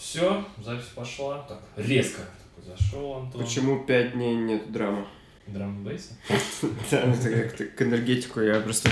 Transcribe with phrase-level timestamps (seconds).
[0.00, 1.44] Все, запись пошла.
[1.46, 2.22] Так, резко
[2.66, 3.42] зашел, Антон.
[3.42, 5.06] Почему пять дней нет драмы?
[5.46, 6.14] Драм бейса?
[6.90, 8.90] Да, ну, это как-то к энергетику я просто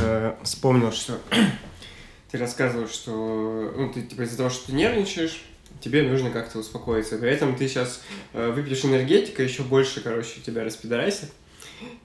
[0.00, 1.18] э, вспомнил, что
[2.30, 5.42] ты рассказывал, что ну, ты типа из-за того, что ты нервничаешь,
[5.80, 7.18] тебе нужно как-то успокоиться.
[7.18, 8.02] При этом ты сейчас
[8.32, 11.28] э, выпьешь энергетика, еще больше, короче, тебя распидорайся.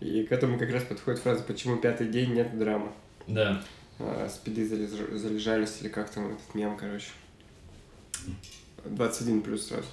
[0.01, 2.91] И к этому как раз подходит фраза «Почему пятый день нет драмы?»
[3.25, 3.63] Да.
[3.99, 7.07] Э, Спиды залеж- залежались, или как там этот мем, короче.
[8.85, 9.85] 21 плюс сразу.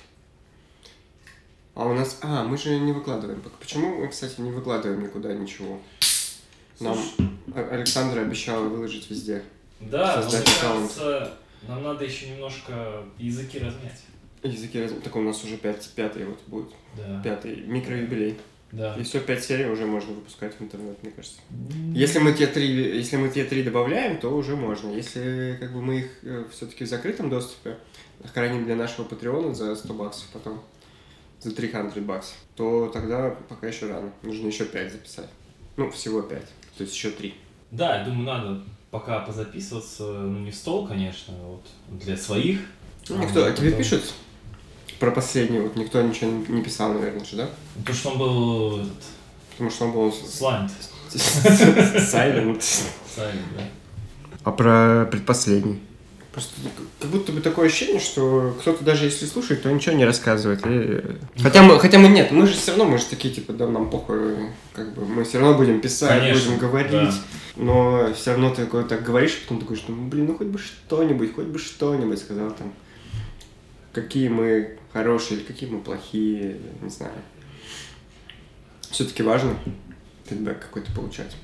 [1.75, 2.19] А у нас...
[2.23, 3.43] А, мы же не выкладываем.
[3.61, 5.81] Почему мы, кстати, не выкладываем никуда ничего?
[6.81, 6.99] Нам
[7.55, 9.43] А- Александра обещала выложить везде.
[9.81, 10.81] Да, но Создать мне аккаунт.
[10.93, 11.35] кажется,
[11.69, 14.01] нам надо еще немножко языки размять.
[14.43, 16.71] Языки раз- Так у нас уже пять, пятый вот будет.
[16.97, 17.21] Да.
[17.23, 18.39] Пятый микроюбилей.
[18.73, 18.95] Да.
[18.97, 21.41] И все, пять серий уже можно выпускать в интернет, мне кажется.
[21.95, 24.91] Если мы те три, если мы те три добавляем, то уже можно.
[24.91, 26.11] Если как бы мы их
[26.53, 27.79] все-таки в закрытом доступе
[28.35, 30.61] храним для нашего патреона за 100 баксов потом,
[31.41, 34.13] за 300 баксов, то тогда пока еще рано.
[34.23, 35.29] Нужно еще 5 записать.
[35.77, 36.43] Ну, всего 5.
[36.77, 37.35] То есть еще 3.
[37.71, 41.67] Да, я думаю, надо пока позаписываться, ну не в стол, конечно, а вот
[42.01, 42.61] для своих.
[43.09, 44.15] Ну, никто, а тебе потом- пишут
[44.99, 45.61] про последний?
[45.61, 47.49] Вот никто ничего не- писал, наверное, же, да?
[47.87, 48.93] То, что он был этот,
[49.53, 50.71] Потому что он был с- слайд.
[51.11, 52.59] silent.
[53.17, 53.63] Silent, да.
[54.45, 55.81] А про предпоследний?
[56.33, 56.53] Просто
[57.01, 60.61] как будто бы такое ощущение, что кто-то даже если слушает, то ничего не рассказывает.
[60.65, 61.03] И-
[61.43, 63.91] Хотя мы, хотя мы нет, мы же все равно, мы же такие, типа, да, нам
[63.91, 67.15] похуй, как бы, мы все равно будем писать, Конечно, будем говорить, да.
[67.57, 70.47] но все равно ты такой так говоришь, а потом такой, что, ну, блин, ну хоть
[70.47, 72.73] бы что-нибудь, хоть бы что-нибудь сказал там,
[73.93, 77.13] какие мы хорошие или какие мы плохие, не знаю.
[78.91, 79.57] Все-таки важно
[80.27, 81.37] фидбэк какой-то получать.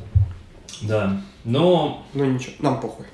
[0.82, 1.20] Да.
[1.44, 3.06] Но Ну ничего, нам похуй.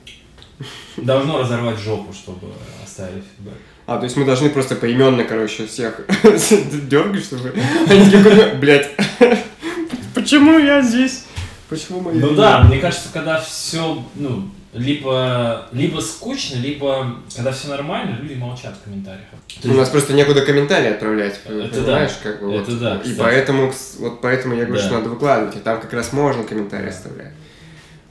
[0.97, 2.49] Должно разорвать жопу, чтобы
[2.85, 3.55] оставили фидбэк.
[3.87, 6.01] А, то есть мы должны просто поименно, короче, всех
[6.89, 7.53] дергать, чтобы
[7.89, 8.91] они такие, блядь,
[10.15, 11.25] почему я здесь?
[11.69, 12.13] Почему мы...
[12.13, 18.35] Ну да, мне кажется, когда все, ну, либо, либо скучно, либо когда все нормально, люди
[18.35, 19.25] молчат в комментариях.
[19.61, 22.31] То У нас есть- просто некуда комментарии отправлять, Это понимаешь, да.
[22.31, 22.81] как бы Это вот.
[22.81, 23.19] да, И кстати.
[23.19, 24.87] поэтому, кс- вот поэтому я говорю, Да.
[24.87, 27.33] что надо выкладывать, и там как раз можно комментарии оставлять.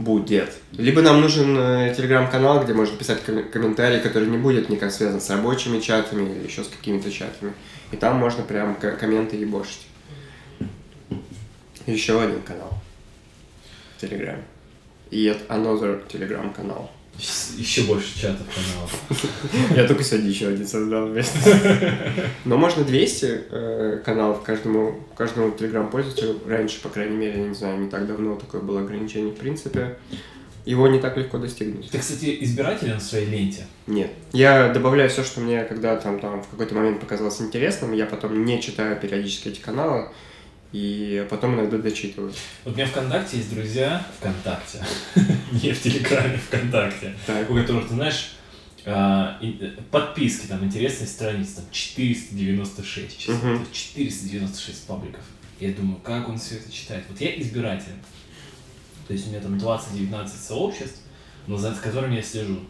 [0.01, 0.53] Будет.
[0.71, 5.21] Либо нам нужен э, телеграм-канал, где можно писать ком- комментарии, который не будет никак связан
[5.21, 7.53] с рабочими чатами или еще с какими-то чатами.
[7.91, 9.85] И там можно прям к- комменты ебошить.
[11.85, 12.73] Еще один канал
[13.99, 14.43] в.
[15.11, 16.89] И это Another Телеграм-канал.
[17.57, 19.03] Еще больше чатов каналов.
[19.75, 21.37] Я только сегодня еще один создал вместе.
[22.45, 26.39] Но можно 200 э, каналов каждому, каждому телеграм-пользователю.
[26.47, 29.33] Раньше, по крайней мере, я не знаю, не так давно такое было ограничение.
[29.33, 29.97] В принципе,
[30.65, 31.89] его не так легко достигнуть.
[31.91, 33.65] Ты, кстати, избиратель на своей ленте.
[33.85, 34.11] Нет.
[34.31, 37.93] Я добавляю все, что мне когда там, там в какой-то момент показалось интересным.
[37.93, 40.09] Я потом не читаю периодически эти каналы.
[40.71, 42.31] И потом иногда дочитываю.
[42.63, 44.79] Вот у меня ВКонтакте есть друзья ВКонтакте,
[45.51, 47.49] не в Телеграме, ВКонтакте, Так.
[47.49, 48.31] у которых, ты знаешь,
[48.85, 53.61] а, э, подписки, там, интересные страницы, там, 496, честно, Мгм.
[53.63, 55.21] это 496 пабликов.
[55.59, 57.03] Я думаю, как он все это читает?
[57.09, 57.91] Вот я избиратель.
[59.07, 61.01] То есть у меня там 20-19 сообществ,
[61.47, 62.61] но за которыми я слежу.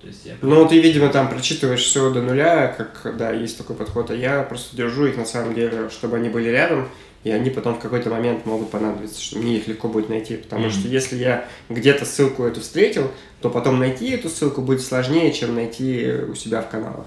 [0.00, 0.36] То есть я...
[0.42, 4.42] Ну, ты, видимо, там прочитываешь все до нуля, как, да, есть такой подход, а я
[4.42, 6.88] просто держу их на самом деле, чтобы они были рядом,
[7.24, 10.62] и они потом в какой-то момент могут понадобиться, что мне их легко будет найти, потому
[10.66, 10.70] Мгм.
[10.72, 15.54] что если я где-то ссылку эту встретил, то потом найти эту ссылку будет сложнее, чем
[15.54, 17.06] найти у себя в каналах.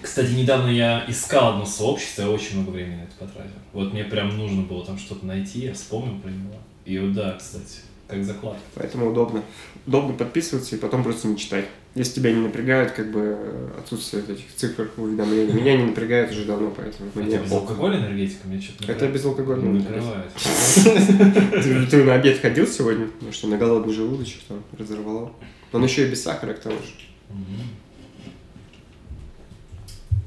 [0.00, 3.58] Кстати, недавно я искал одно сообщество, я очень много времени на это потратил.
[3.72, 6.54] Вот мне прям нужно было там что-то найти, я вспомнил про него.
[6.84, 8.60] И вот да, кстати, как закладка.
[8.74, 9.42] Поэтому удобно.
[9.86, 11.66] Удобно подписываться и потом просто не читать.
[11.98, 13.36] Если тебя не напрягают, как бы
[13.76, 15.52] отсутствие этих цифр уведомлений.
[15.52, 18.46] Меня не напрягает уже давно, поэтому А мне без алкоголя энергетика?
[18.46, 19.80] Мне что-то Это безалкогольно.
[19.80, 20.30] накрывает.
[20.34, 23.08] Ты, ты на обед ходил сегодня?
[23.08, 25.32] Потому что на голодный желудочек там разорвало.
[25.72, 26.92] Он еще и без сахара к тому же.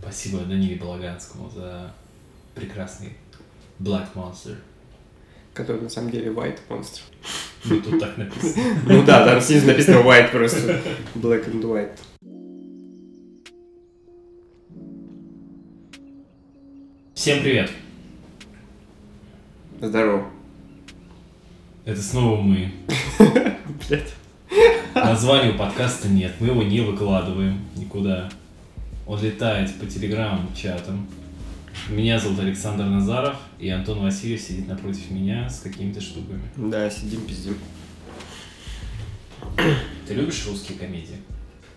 [0.01, 1.93] Спасибо Даниле Балаганскому за
[2.53, 3.13] прекрасный
[3.79, 4.57] Black Monster.
[5.53, 6.99] Который на самом деле white monster.
[7.63, 8.63] Ну, тут так написано.
[8.85, 10.81] Ну да, там снизу написано white просто.
[11.15, 11.91] Black and white.
[17.13, 17.69] Всем привет!
[19.79, 20.27] Здорово.
[21.85, 22.71] Это снова мы.
[23.87, 24.13] Блять.
[24.95, 28.29] Названия у подкаста нет, мы его не выкладываем никуда.
[29.05, 31.07] Он летает по телеграм-чатам.
[31.89, 36.41] Меня зовут Александр Назаров, и Антон Васильев сидит напротив меня с какими-то штуками.
[36.55, 37.57] Да, сидим, пиздим.
[40.07, 41.17] Ты любишь русские комедии?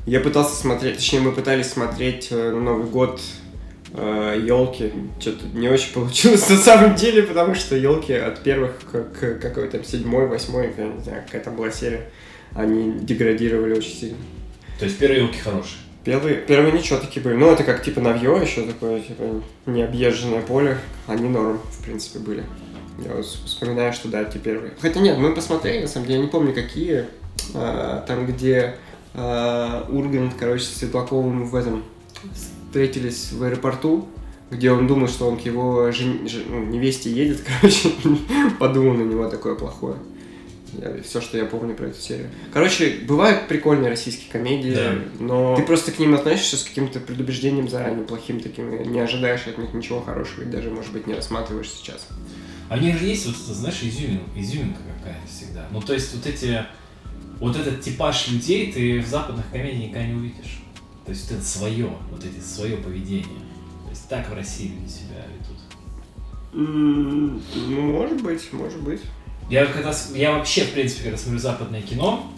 [0.07, 3.21] Я пытался смотреть, точнее, мы пытались смотреть э, Новый год
[3.95, 4.93] елки.
[5.21, 9.83] Что-то не очень получилось на самом деле, потому что елки от первых к, к какой-то
[9.85, 12.11] седьмой, восьмой, я не знаю, какая там была серия,
[12.55, 14.19] они деградировали очень сильно.
[14.79, 15.79] То есть первые елки хорошие?
[16.05, 17.35] Первые, первые ничего такие были.
[17.35, 20.77] Ну, это как типа Навье еще такое, типа, необъезженное поле.
[21.07, 22.45] Они норм, в принципе, были.
[22.99, 24.73] Я вот вспоминаю, что да, те первые.
[24.81, 27.07] Хотя нет, мы посмотрели, на самом деле, я не помню, какие.
[27.55, 28.77] А, там, где
[29.15, 31.83] а, Ургант, короче, с Светлаковым в этом
[32.69, 34.07] встретились в аэропорту,
[34.51, 36.29] где он думал, что он к его жен...
[36.49, 37.91] Ну, невесте едет, короче,
[38.59, 39.97] подумал на него такое плохое.
[40.81, 42.31] Я, все, что я помню про эту серию.
[42.53, 44.95] Короче, бывают прикольные российские комедии, Да.
[45.21, 49.59] но ты просто к ним относишься с каким-то предубеждением заранее плохим таким, не ожидаешь от
[49.59, 52.09] них ничего хорошего, и даже, может быть, не рассматриваешь сейчас.
[52.69, 55.67] А у них же есть вот, это, знаешь, изюминка, изюминка какая-то всегда.
[55.71, 56.65] Ну, то есть вот эти,
[57.39, 60.61] вот этот типаж людей ты в западных комедиях никогда не увидишь.
[61.05, 63.25] То есть это свое, вот эти свое поведение.
[63.85, 65.59] То есть так в России люди себя ведут.
[66.55, 69.01] М, Ну, может быть, может быть.
[69.51, 72.31] Я когда, я вообще, в принципе, когда смотрю западное кино,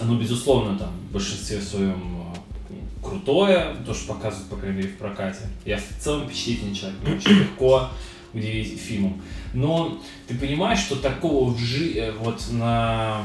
[0.00, 2.22] оно, безусловно, там, в большинстве своем
[2.70, 5.40] э, крутое, то, что показывают, по крайней мере, в прокате.
[5.64, 7.88] Я в целом впечатлительный человек, мне очень легко
[8.34, 9.20] удивить фильмом.
[9.54, 11.94] Но ты понимаешь, что такого в жи...
[11.98, 13.22] э, вот на...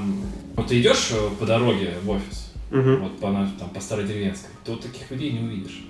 [0.55, 3.01] Вот ты идешь э, по дороге в офис, Мгм.
[3.03, 3.27] вот по,
[3.59, 5.83] там, по старой деревенской, ты вот таких людей не увидишь.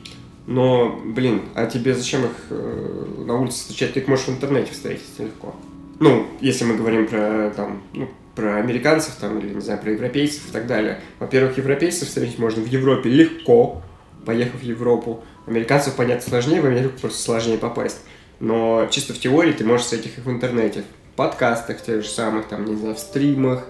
[0.47, 3.93] Но, блин, а тебе зачем их э, на улице встречать?
[3.93, 5.55] Ты их можешь в интернете встретить легко.
[6.03, 10.49] Ну, если мы говорим про, там, ну, про американцев, там, или, не знаю, про европейцев
[10.49, 10.99] и так далее.
[11.17, 13.81] Во-первых, европейцев встретить можно в Европе легко,
[14.25, 15.23] поехав в Европу.
[15.47, 18.01] Американцев, понятно, сложнее, в Америку просто сложнее попасть.
[18.41, 20.83] Но чисто в теории ты можешь встретить их в интернете.
[21.13, 23.65] В подкастах тех же самых, там, не знаю, в стримах,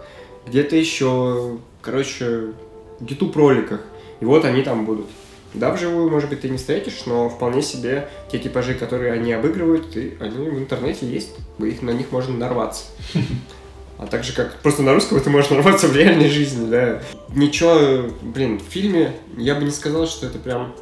[0.47, 2.53] где-то еще, короче,
[2.99, 3.81] в YouTube-роликах.
[4.21, 5.05] И вот они там будут.
[5.53, 9.95] Да, вживую, может быть, ты не встретишь, но вполне себе те типажи, которые они обыгрывают,
[9.95, 11.31] и они в интернете есть.
[11.59, 12.85] Их, на них можно нарваться.
[13.99, 17.01] А так же, как просто на русского ты можешь нарваться в реальной жизни, да.
[17.29, 20.73] Ничего, блин, в фильме я бы не сказал, что это прям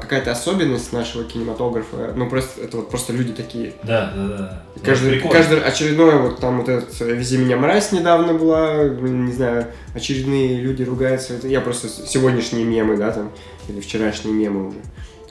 [0.00, 2.12] какая-то особенность нашего кинематографа.
[2.14, 3.74] Ну, просто это вот просто люди такие.
[3.82, 4.62] Да, да, да.
[4.76, 5.36] И Каждый, Прикольно.
[5.36, 10.60] каждый очередное, вот там вот этот э, «Вези меня, мразь» недавно была, не знаю, очередные
[10.60, 11.34] люди ругаются.
[11.34, 13.30] Это я просто сегодняшние мемы, да, там,
[13.68, 14.78] или вчерашние мемы уже.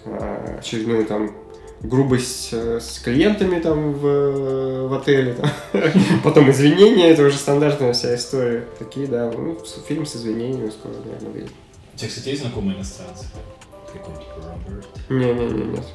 [0.06, 1.32] А, очередную там
[1.82, 5.50] грубость э, с клиентами там в, в отеле, там.
[6.24, 8.66] потом извинения, это уже стандартная вся история.
[8.78, 9.58] Такие, да, ну,
[9.88, 11.52] фильм с извинениями скоро, наверное, выйдет.
[11.94, 13.26] У тебя, кстати, есть знакомые иностранцы?
[13.94, 15.86] Какой-нибудь Роберт Не-не-не, нет.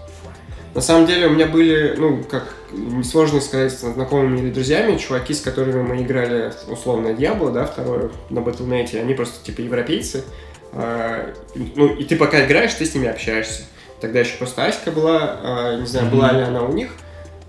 [0.75, 5.32] На самом деле у меня были, ну, как несложно сказать, с знакомыми или друзьями, чуваки,
[5.32, 10.25] с которыми мы играли условно Диабло, да, второе на Battle.net, они просто типа европейцы.
[10.73, 13.62] А, ну, и ты пока играешь, ты с ними общаешься.
[14.00, 16.90] Тогда еще просто Аська была, а, не знаю, была ли она у них.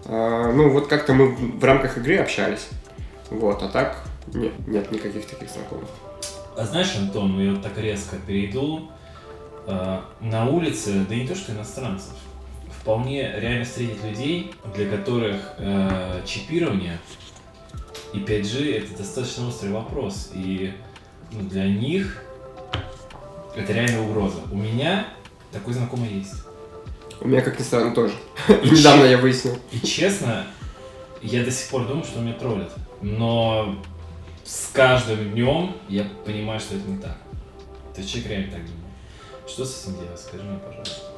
[0.06, 2.68] А, ну, вот как-то мы в рамках игры общались.
[3.31, 4.03] Вот, а так
[4.33, 5.89] нет, нет никаких таких знакомых.
[6.56, 8.91] А знаешь, Антон, я вот так резко перейду.
[9.67, 12.13] Э, на улице, да не то что иностранцев,
[12.69, 17.00] вполне реально встретить людей, для которых э, чипирование
[18.13, 20.31] и 5G это достаточно острый вопрос.
[20.33, 20.71] И
[21.31, 22.23] ну, для них
[23.56, 24.39] это реально угроза.
[24.51, 25.07] У меня
[25.51, 26.33] такой знакомый есть.
[27.21, 28.13] У меня, как ни странно, тоже.
[28.48, 29.57] И Недавно я выяснил.
[29.72, 30.45] И честно,
[31.22, 32.72] я до сих пор думаю, что меня троллит.
[33.01, 33.81] Но
[34.43, 37.17] с каждым днем я понимаю, что это не так.
[37.93, 38.85] То есть человек реально так думает.
[39.47, 40.19] Что с делать?
[40.19, 41.15] Скажи мне, пожалуйста.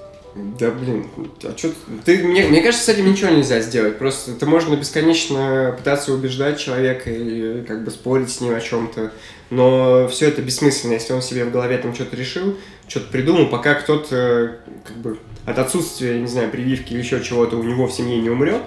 [0.59, 1.07] Да блин,
[1.43, 1.71] а что
[2.05, 3.97] ты, мне, мне кажется, с этим ничего нельзя сделать.
[3.97, 9.11] Просто это можно бесконечно пытаться убеждать человека и как бы спорить с ним о чем-то.
[9.49, 12.55] Но все это бессмысленно, если он себе в голове там что-то решил,
[12.87, 14.55] что-то придумал, пока кто-то э,
[14.85, 18.29] как бы от отсутствия, не знаю, прививки или еще чего-то у него в семье не
[18.29, 18.61] умрет,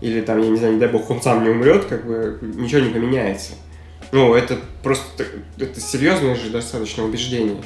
[0.00, 2.80] или там, я не знаю, не дай бог, он сам не умрет, как бы ничего
[2.80, 3.52] не поменяется.
[4.10, 5.24] Ну, это просто,
[5.58, 7.62] это серьезное же достаточно убеждение.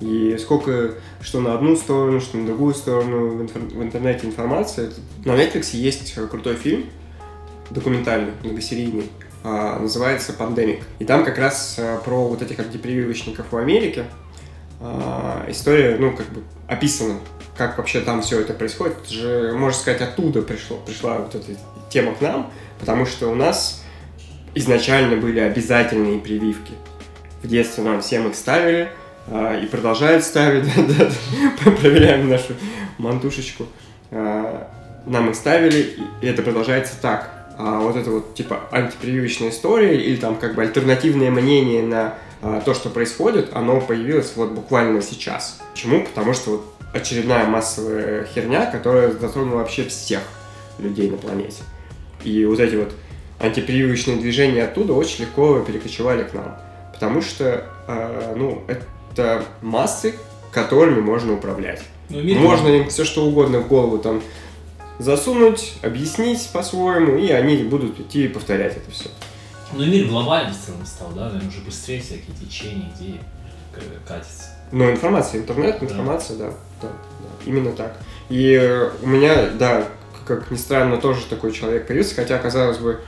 [0.00, 4.90] И сколько, что на одну сторону, что на другую сторону в, инфор- в интернете информация.
[5.24, 6.86] На Netflix есть крутой фильм,
[7.70, 9.10] документальный, многосерийный,
[9.42, 10.82] а, называется «Пандемик».
[10.98, 14.04] И там как раз а, про вот этих антипрививочников в Америке
[14.80, 17.18] а, история, ну, как бы описана,
[17.56, 18.96] как вообще там все это происходит.
[19.04, 23.34] Это же, можно сказать, оттуда пришло, пришла вот эта тема к нам, потому что у
[23.34, 23.82] нас
[24.54, 26.72] изначально были обязательные прививки.
[27.42, 28.90] В детстве нам всем их ставили,
[29.28, 30.64] и продолжают ставить,
[30.98, 31.10] да,
[31.64, 32.54] да, проверяем нашу
[32.98, 33.66] мантушечку.
[34.10, 34.68] А,
[35.06, 37.30] Нам их ставили, и это продолжается так.
[37.58, 42.60] А вот это вот, типа, антипрививочная история, или там как бы альтернативное мнение на а,
[42.60, 45.60] то, что происходит, оно появилось вот буквально сейчас.
[45.72, 46.04] Почему?
[46.04, 50.20] Потому что вот очередная массовая херня, которая затронула вообще всех
[50.78, 51.62] людей на планете.
[52.24, 52.92] И вот эти вот
[53.40, 56.56] антипрививочные движения оттуда очень легко перекочевали к нам.
[56.92, 58.84] Потому что, э, ну, это
[59.62, 60.14] массы,
[60.52, 61.82] которыми можно управлять.
[62.08, 64.22] Ну, Можно им все что угодно в голову там
[64.98, 69.08] засунуть, объяснить по-своему, и они будут идти и повторять это все.
[69.72, 73.20] Ну, мир глобальным в целом стал, да, наверное, уже быстрее всякие течения, идеи
[74.06, 74.50] катятся.
[74.72, 75.86] Но информация, интернет, Да.
[75.86, 76.50] информация, да.
[76.82, 77.96] Да, да, именно так.
[78.28, 79.84] И э, у меня, да,
[80.26, 83.00] как ни странно, тоже такой человек появился, хотя, казалось бы,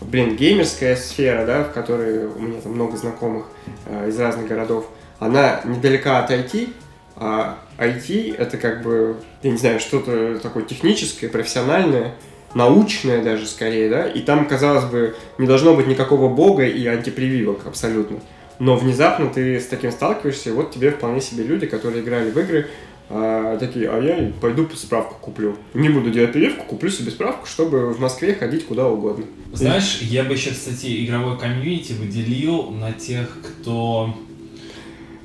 [0.00, 3.46] блин, геймерская сфера, да, в которой у меня там много знакомых
[3.86, 6.70] э, из разных городов, она недалека от IT,
[7.16, 12.14] а IT это как бы, я не знаю, что-то такое техническое, профессиональное,
[12.54, 17.66] научное даже скорее, да, и там, казалось бы, не должно быть никакого бога и антипрививок
[17.66, 18.18] абсолютно.
[18.58, 22.38] Но внезапно ты с таким сталкиваешься, и вот тебе вполне себе люди, которые играли в
[22.38, 22.68] игры,
[23.08, 25.56] а, такие, а я пойду справку куплю.
[25.74, 29.26] Не буду делать прививку, куплю себе справку, чтобы в Москве ходить куда угодно.
[29.52, 34.16] Знаешь, я бы еще, кстати, игровой комьюнити выделил на тех, кто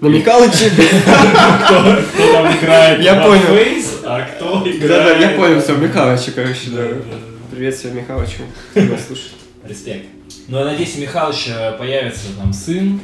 [0.01, 0.71] На Михалыче...
[0.71, 3.43] кто, кто там играет Я понял.
[4.03, 4.87] А кто играет...
[4.87, 6.77] Да-да, я понял, все, Михалыча, короче, да.
[6.77, 7.17] Да, да, да.
[7.51, 8.41] Привет всем Михалычу,
[8.73, 9.33] слушает.
[9.63, 10.07] Респект.
[10.47, 12.99] Ну, я надеюсь, у Михалыча появится там сын,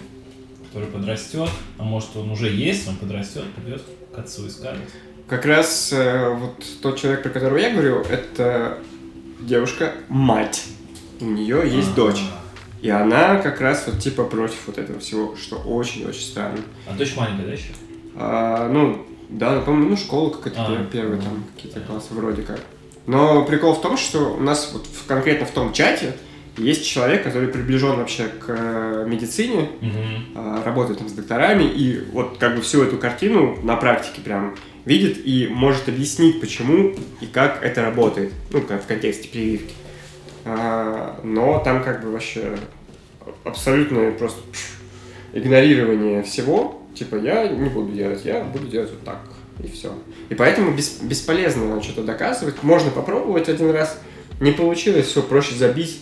[0.65, 3.83] который подрастет, а может он уже есть, он подрастет, придет
[4.15, 4.81] к отцу и скажет.
[5.29, 8.79] Как раз э, вот тот человек, про которого я говорю, это
[9.39, 10.63] девушка мать.
[11.19, 12.21] У нее есть А, дочь.
[12.81, 16.59] И она как раз вот типа против вот этого всего, что очень-очень странно.
[16.87, 17.69] А дочь маленькая, да, еще?
[18.15, 22.13] А, ну, да, ну, по-моему, ну, школа какая-то А, пер- первая, ну, там, какие-то классы
[22.13, 22.59] вроде как.
[23.07, 26.13] Но прикол в том, что у нас вот в- конкретно в том чате
[26.57, 30.63] есть человек, который приближен вообще к э, медицине, Угу.
[30.65, 34.55] работает там с докторами, и вот как бы всю эту картину на практике прям
[34.85, 39.73] видит и может объяснить, почему и как это работает, ну, как в контексте прививки.
[40.47, 42.57] А, но там как бы вообще
[43.43, 44.39] абсолютное просто
[45.33, 49.19] игнорирование всего, типа я не буду делать, я буду делать вот так,
[49.63, 49.93] и все.
[50.29, 53.99] И поэтому бес- бесполезно что-то доказывать, можно попробовать один раз,
[54.39, 55.99] не получилось, все, проще забить,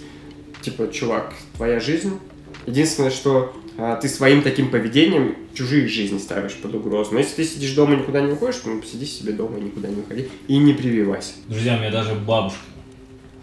[0.62, 2.20] типа, чувак, твоя жизнь,
[2.66, 7.12] Единственное, что а, ты своим таким поведением чужие жизни ставишь под угрозу.
[7.14, 9.88] Но если ты сидишь дома и никуда не уходишь, ну сиди себе дома и никуда
[9.88, 10.30] не уходи.
[10.48, 11.34] И не прививайся.
[11.48, 12.60] Друзья, у меня даже бабушка,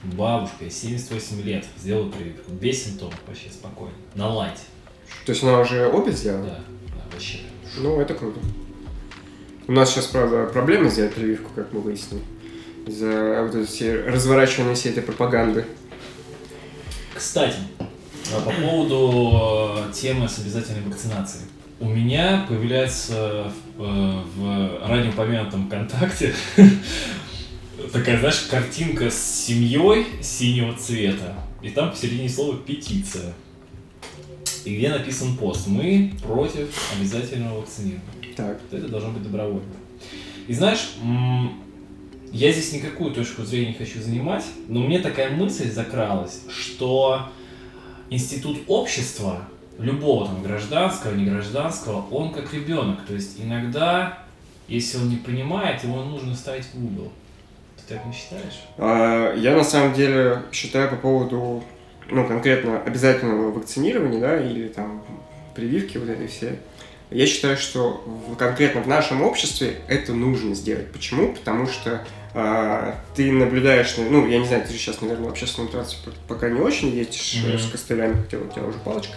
[0.02, 2.50] бабушка, ей 78 лет, сделала прививку.
[2.52, 3.94] Без симптомов вообще спокойно.
[4.14, 4.62] На лайте.
[5.24, 6.44] То есть она уже обе сделала?
[6.44, 7.38] Да, да, вообще.
[7.78, 8.40] Ну, это круто.
[9.68, 12.22] У нас сейчас, правда, проблема сделать прививку, как мы выяснили.
[12.86, 15.64] Из-за вот этой всей разворачивания всей этой пропаганды.
[17.14, 17.56] Кстати,
[18.34, 21.44] а, по поводу э, темы с обязательной вакцинацией.
[21.78, 26.34] У меня появляется в, э, в ранее упомянутом контакте
[27.92, 31.34] такая, знаешь, картинка с семьей синего цвета.
[31.62, 33.34] И там посередине слова петиция.
[34.64, 38.02] И где написан пост «Мы против обязательного вакцинирования».
[38.36, 38.60] Так.
[38.70, 39.62] Это должно быть добровольно.
[40.48, 40.92] И знаешь,
[42.32, 47.28] я здесь никакую точку зрения не хочу занимать, но мне такая мысль закралась, что
[48.08, 53.04] институт общества, любого там гражданского, не гражданского, он как ребенок.
[53.06, 54.24] То есть иногда,
[54.68, 57.12] если он не понимает, его нужно ставить в угол.
[57.92, 58.62] Так не считаешь?
[58.78, 61.62] А, Я на самом деле считаю по поводу,
[62.08, 65.02] ну, конкретно обязательного вакцинирования, да, или там
[65.54, 66.58] прививки вот этой все.
[67.10, 70.90] Я считаю, что в- конкретно в нашем обществе это нужно сделать.
[70.92, 71.34] Почему?
[71.34, 72.02] Потому что
[72.34, 76.18] а, ты наблюдаешь, на- ну, я не знаю, ты же сейчас, наверное, в общественном транспорте
[76.26, 77.58] пока не очень ездишь э, Мгм.
[77.58, 79.14] с костылями, хотя у тебя уже палочка.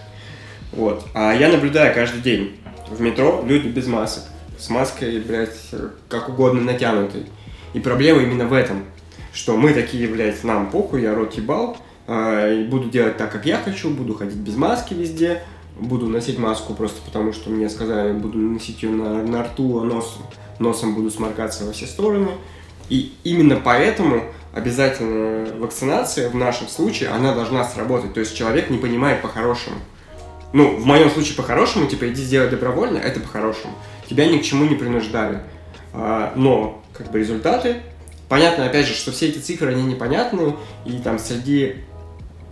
[0.74, 1.06] Вот.
[1.14, 4.24] А я наблюдаю каждый день в метро люди без масок.
[4.60, 7.28] С маской, блядь, э, как угодно натянутой.
[7.76, 8.86] И проблема именно в этом.
[9.34, 11.76] Что мы такие, блядь, нам похуй, я рот ебал,
[12.08, 15.44] и буду делать так, как я хочу, буду ходить без маски везде,
[15.78, 19.84] буду носить маску просто потому, что мне сказали, буду носить ее на, на рту, а
[19.84, 20.22] носом,
[20.58, 22.30] носом буду сморкаться во все стороны.
[22.88, 28.14] И именно поэтому обязательная вакцинация в нашем случае, она должна сработать.
[28.14, 29.76] То есть человек не понимает по-хорошему.
[30.54, 33.74] Ну, в моем случае по-хорошему, типа, иди сделай добровольно, это по-хорошему.
[34.10, 35.42] Тебя ни к чему не принуждали.
[35.92, 37.78] А, но, как бы, результаты...
[38.28, 41.76] Понятно, опять же, что все эти цифры, они непонятные, и там среди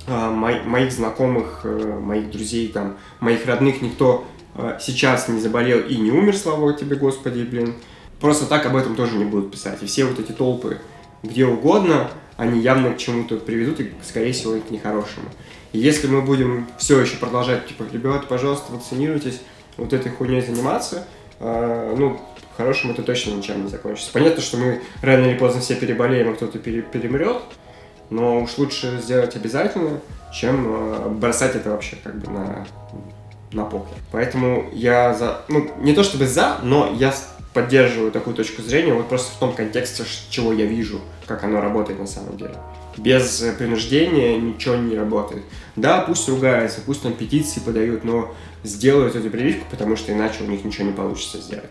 [0.05, 4.23] а, мой- моих знакомых, э, моих друзей, там, моих родных никто
[4.53, 7.73] э, сейчас не заболел и не умер, слава тебе, Господи, блин.
[8.21, 9.81] Просто так об этом тоже не будут писать.
[9.81, 10.77] И все вот эти толпы
[11.23, 15.25] где угодно, они явно к чему-то приведут и, скорее всего, к нехорошему.
[15.71, 19.41] И если мы будем все еще продолжать, типа, ребята, пожалуйста, вакцинируйтесь,
[19.77, 21.07] вот этой хуйней заниматься,
[21.39, 22.19] э, ну,
[22.57, 24.11] хорошим это точно ничем не закончится.
[24.11, 27.41] Понятно, что мы рано или поздно все переболеем, а кто-то пере, перемрет,
[28.09, 29.99] но уж лучше сделать обязательно,
[30.33, 32.65] чем э, бросать это вообще как бы на,
[33.51, 33.95] на покер.
[34.11, 37.13] Поэтому я за, ну, не то чтобы за, но я
[37.53, 41.99] поддерживаю такую точку зрения вот просто в том контексте, чего я вижу, как оно работает
[41.99, 42.55] на самом деле.
[42.97, 45.43] Без принуждения ничего не работает.
[45.75, 48.33] Да, пусть ругаются, пусть там петиции подают, но
[48.63, 51.69] сделают эту прививку, потому что иначе у них ничего не получится сделать.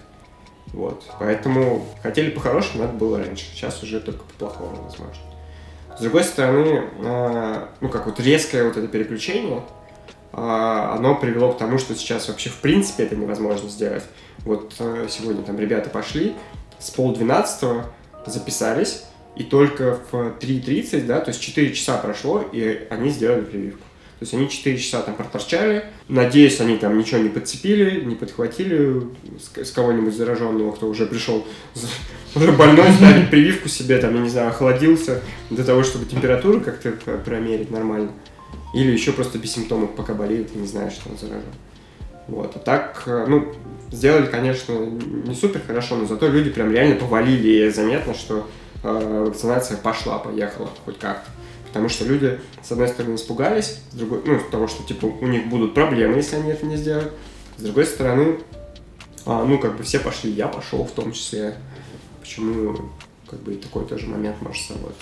[0.68, 1.04] Вот.
[1.18, 3.44] Поэтому хотели по-хорошему, надо было раньше.
[3.44, 5.22] Сейчас уже только по-плохому, возможно.
[5.96, 9.62] С другой стороны, э, ну как вот резкое вот это переключение,
[10.32, 14.04] э, оно привело к тому, что сейчас вообще в принципе это невозможно сделать.
[14.38, 16.34] Вот э, сегодня там ребята пошли
[16.78, 17.86] с полдвенадцатого,
[18.26, 19.04] записались,
[19.36, 23.81] и только в 3.30, да, то есть 4 часа прошло, и они сделали прививку.
[24.22, 25.86] То есть они 4 часа там проторчали.
[26.06, 29.02] Надеюсь, они там ничего не подцепили, не подхватили
[29.60, 31.44] с, кого-нибудь зараженного, кто уже пришел
[32.36, 36.92] уже больной, ставить прививку себе, там, я не знаю, охладился для того, чтобы температуру как-то
[37.24, 38.12] промерить нормально.
[38.76, 41.42] Или еще просто без симптомов, пока болеет и не знает, что он заражен.
[42.28, 42.52] Вот.
[42.54, 43.52] А так, э, ну,
[43.90, 48.48] сделали, конечно, не супер хорошо, но зато люди прям реально повалили, и заметно, что
[48.84, 51.28] э, вакцинация пошла, поехала хоть как-то.
[51.72, 55.48] Потому что люди, с одной стороны, испугались, с другой, ну, того, что, типа, у них
[55.48, 57.14] будут проблемы, если они это не сделают.
[57.56, 58.40] С другой стороны,
[59.24, 61.56] а, ну, как бы все пошли, я пошел в том числе.
[62.20, 62.76] Почему,
[63.26, 64.98] как бы, и такой тоже момент может сработать.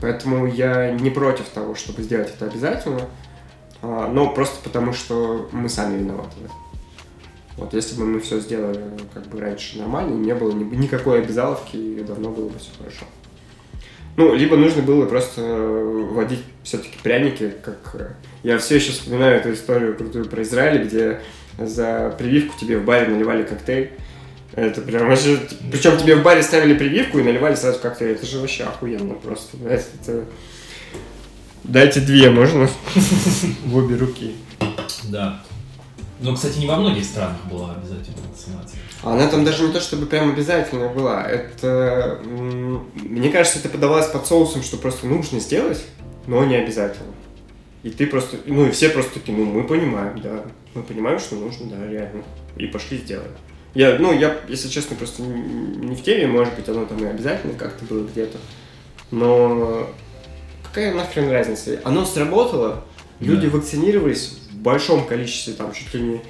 [0.00, 3.08] Поэтому я не против того, чтобы сделать это обязательно,
[3.80, 6.36] а, но просто потому, что мы сами виноваты.
[7.56, 8.82] Вот, если бы мы все сделали
[9.14, 13.04] как бы раньше нормально, не было ни, никакой обязаловки, и давно было бы все хорошо.
[14.16, 17.94] Ну, либо нужно было просто вводить все-таки пряники, как...
[17.94, 18.08] Э,
[18.42, 21.20] я все еще вспоминаю эту историю крутую про Израиль, где
[21.58, 23.92] за прививку тебе в баре наливали коктейль.
[24.54, 25.38] Это прям вообще...
[25.70, 28.12] Причем тебе в баре ставили прививку и наливали сразу коктейль.
[28.12, 29.56] Это же вообще охуенно просто.
[29.68, 30.24] Это...
[31.64, 32.68] Дайте две, можно?
[33.64, 34.34] В обе руки.
[35.04, 35.42] Да.
[36.20, 38.80] Но, кстати, не во многих странах была обязательно вакцинация.
[39.02, 41.26] Она там даже не то чтобы прям обязательно была.
[41.26, 45.82] Это, мне кажется, это подавалось под соусом, что просто нужно сделать,
[46.26, 47.14] но не обязательно.
[47.82, 51.36] И ты просто, ну и все просто такие, ну мы понимаем, да, мы понимаем, что
[51.36, 52.22] нужно, да, реально.
[52.56, 53.32] И пошли сделаем.
[53.74, 57.54] Я, ну, я, если честно, просто не в теме, может быть, оно там и обязательно
[57.54, 58.36] как-то было где-то.
[59.10, 59.88] Но
[60.64, 61.80] какая нахрен разница?
[61.84, 62.84] Оно сработало,
[63.20, 63.56] люди да.
[63.56, 66.20] вакцинировались в большом количестве, там чуть ли не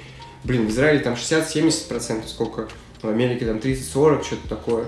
[0.43, 2.67] Блин, в Израиле там 60-70%, сколько
[3.01, 4.85] в Америке там 30-40, что-то такое.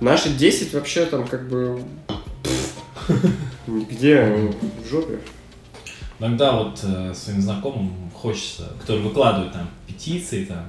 [0.00, 1.82] Наши 10 вообще там как бы...
[3.66, 4.52] Нигде,
[4.84, 5.18] в жопе.
[6.18, 10.64] Иногда вот э, своим знакомым хочется, которые выкладывают там петиции, там,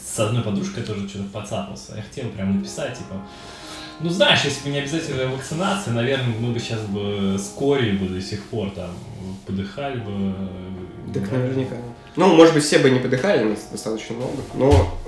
[0.00, 1.96] с одной подружкой тоже что-то подцапался.
[1.96, 3.20] Я хотел прям написать, типа,
[4.00, 8.20] ну знаешь, если бы не обязательная вакцинация, наверное, мы бы сейчас бы скорили бы до
[8.20, 8.90] сих пор, там,
[9.46, 10.34] подыхали бы.
[11.12, 11.76] Так наверняка.
[12.16, 14.98] Ну, может быть, все бы не подыхали, нас достаточно много, но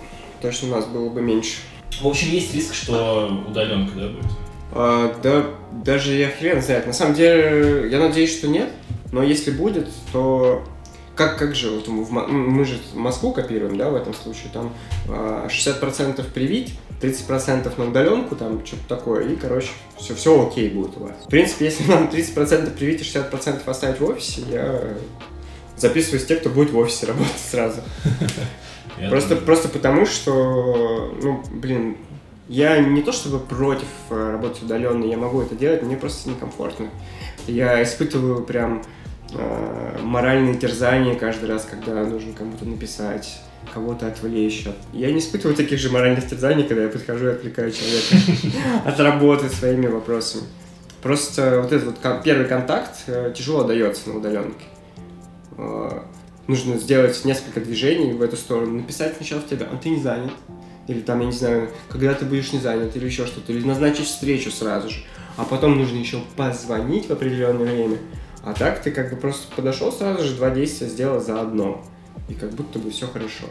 [0.40, 1.56] точно у нас было бы меньше.
[2.00, 4.30] В общем, есть риск, что удаленка, да, будет?
[4.72, 5.44] А, да,
[5.84, 6.86] даже я хрен знает.
[6.86, 8.70] На самом деле, я надеюсь, что нет.
[9.12, 10.64] Но если будет, то
[11.14, 14.72] как, как же, вот мы же Москву копируем, да, в этом случае, там
[15.06, 20.96] 60% а, привить, 30% на удаленку, там что-то такое, и, короче, все, все окей будет
[20.96, 21.12] у вас.
[21.24, 24.80] В принципе, если нам 30% привить и 60% оставить в офисе, я
[25.76, 27.80] записываюсь те, кто будет в офисе работать сразу.
[29.08, 31.96] Просто, просто потому, что, ну, блин,
[32.48, 36.90] я не то чтобы против э, работать удаленно, я могу это делать, мне просто некомфортно.
[37.48, 38.84] Я испытываю прям
[39.32, 43.40] э, моральные терзания каждый раз, когда нужно кому-то написать,
[43.74, 44.66] кого-то отвлечь.
[44.92, 48.16] Я не испытываю таких же моральных терзаний, когда я подхожу и отвлекаю человека
[48.86, 50.44] от работы своими вопросами.
[51.02, 54.64] Просто вот этот вот первый контакт э, тяжело дается на удаленке.
[55.58, 56.00] Э,
[56.46, 60.32] нужно сделать несколько движений в эту сторону, написать сначала в тебя, а ты не занят,
[60.86, 64.06] или там, я не знаю, когда ты будешь не занят, или еще что-то, или назначить
[64.06, 64.96] встречу сразу же,
[65.36, 67.98] а потом нужно еще позвонить в определенное время,
[68.42, 71.84] а так ты как бы просто подошел сразу же, два действия сделал за одно,
[72.28, 73.46] и как будто бы все хорошо,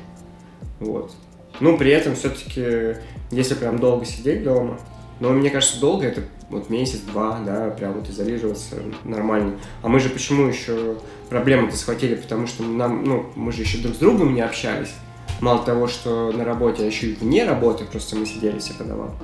[0.83, 1.11] вот.
[1.59, 2.97] Ну, при этом все-таки,
[3.31, 4.79] если прям долго сидеть дома,
[5.19, 9.57] но мне кажется, долго это вот месяц-два, да, прям вот изолироваться нормально.
[9.81, 10.97] А мы же почему еще
[11.29, 12.15] проблему-то схватили?
[12.15, 14.93] Потому что нам, ну, мы же еще друг с другом не общались.
[15.41, 18.83] Мало того, что на работе, а еще и вне работы, просто мы сидели все по
[18.83, 19.15] домам.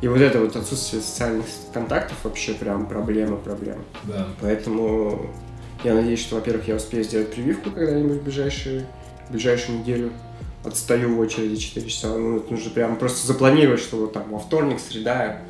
[0.00, 3.82] И вот это вот отсутствие социальных контактов вообще прям проблема, проблема.
[4.04, 4.28] Да.
[4.40, 5.26] Поэтому
[5.82, 8.86] я надеюсь, что, во-первых, я успею сделать прививку когда-нибудь в ближайшие,
[9.28, 10.12] в ближайшую неделю.
[10.68, 12.08] Отстаю в очереди 4 часа.
[12.08, 15.40] Ну, это нужно прям просто запланировать, что вот там во вторник, среда,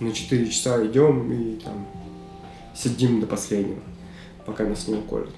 [0.00, 1.86] на 4 часа идем и там
[2.74, 3.80] сидим до последнего,
[4.46, 5.34] пока нас не уколют.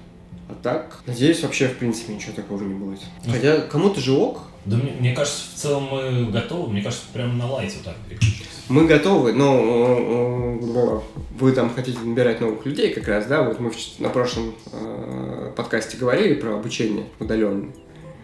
[0.49, 3.01] А так, надеюсь, вообще, в принципе, ничего такого не будет.
[3.29, 4.43] Хотя кому-то же ок.
[4.65, 6.71] Да мне, мне кажется, в целом мы готовы.
[6.71, 8.47] Мне кажется, прямо на лайте вот так переключиться.
[8.69, 10.99] Мы готовы, но э, э,
[11.39, 13.43] вы там хотите набирать новых людей как раз, да?
[13.43, 17.71] Вот мы на прошлом э, подкасте говорили про обучение удаленное.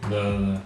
[0.10, 0.64] Да, да, да.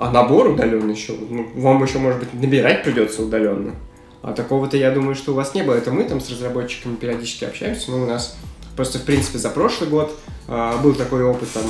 [0.00, 3.74] А набор удаленный еще, ну, вам еще, может быть, набирать придется удаленно.
[4.22, 5.74] А такого-то, я думаю, что у вас не было.
[5.74, 8.38] Это мы там с разработчиками периодически общаемся, но у нас
[8.76, 11.64] просто, в принципе, за прошлый год а, был такой опыт там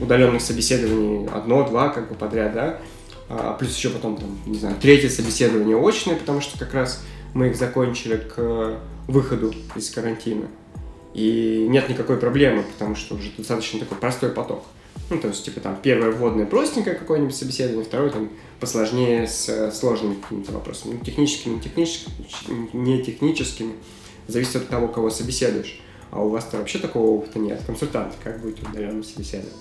[0.00, 2.78] удаленных собеседований одно-два как бы подряд, да,
[3.28, 7.48] А, плюс еще потом там, не знаю, третье собеседование очное, потому что как раз мы
[7.48, 10.46] их закончили к э, выходу из карантина.
[11.12, 14.64] И нет никакой проблемы, потому что уже достаточно такой простой поток.
[15.10, 19.70] Ну, то есть, типа, там, первое вводное простенькое какое-нибудь собеседование, второе, там, посложнее с э,
[19.70, 20.94] сложными какими-то вопросами.
[20.98, 23.74] Ну, техническими, не техническими, не техническими.
[24.26, 25.80] Зависит от того, кого собеседуешь.
[26.10, 27.60] А у вас-то вообще такого опыта нет.
[27.66, 29.52] Консультант, как будете удаленным собеседовать?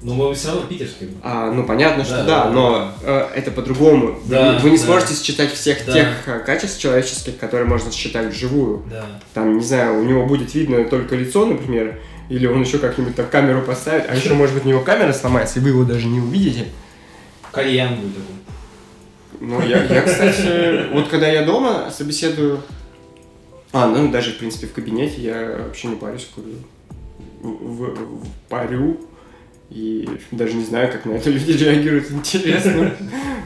[0.00, 1.10] Ну, мы все равно питерские.
[1.24, 4.12] А, ну, понятно, что Да, да, да, но э, это по-другому.
[4.24, 4.84] Вы- Да, вы, не да.
[4.84, 5.92] сможете считать всех Да.
[5.92, 8.84] тех э, качеств человеческих, которые можно считать вживую.
[8.88, 9.04] Да.
[9.34, 13.30] Там, не знаю, у него будет видно только лицо, например, или он еще как-нибудь так
[13.30, 16.20] камеру поставит, а еще, может быть, у него камера сломается, и вы его даже не
[16.20, 16.66] увидите.
[17.52, 18.12] Кальян будет.
[19.40, 22.60] Ну, я, я, кстати, вот когда я дома собеседую,
[23.72, 26.54] а, ну, даже, в принципе, в кабинете я вообще не парюсь, курю.
[27.40, 28.98] В, в- парю,
[29.70, 32.92] и даже не знаю, как на это люди реагируют, интересно.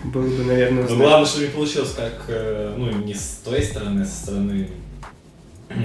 [0.05, 0.99] Было бы, наверное, Но узнать.
[0.99, 4.69] главное, чтобы не получилось как, э, ну, не с той стороны, а со стороны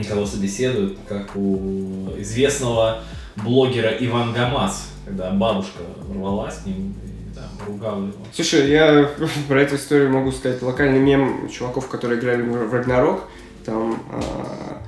[0.08, 3.04] кого собеседуют, как у известного
[3.36, 8.13] блогера Иван Гамас, когда бабушка ворвалась к ним и там ругала его.
[8.34, 9.10] Слушай, я
[9.47, 13.23] про эту историю могу сказать локальный мем чуваков, которые играли в Рагнарок.
[13.65, 14.82] Там а,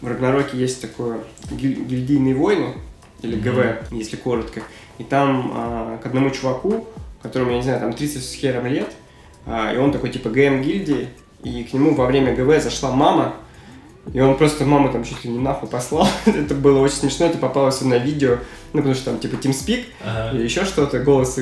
[0.00, 1.18] в Рагнароке есть такое
[1.50, 2.74] гиль- гильдийные войны,
[3.22, 4.62] или ГВ, если коротко.
[4.98, 6.86] И там а, к одному чуваку,
[7.22, 8.92] которому, я не знаю, там 30 с хером лет,
[9.46, 11.08] а, и он такой типа ГМ гильдии,
[11.42, 13.34] и к нему во время ГВ зашла мама,
[14.12, 16.06] и он просто маму там чуть ли не нахуй послал.
[16.26, 18.38] это было очень смешно, это попалось на видео,
[18.72, 20.36] ну потому что там типа TeamSpeak, Ага.
[20.36, 21.38] или еще что-то, голос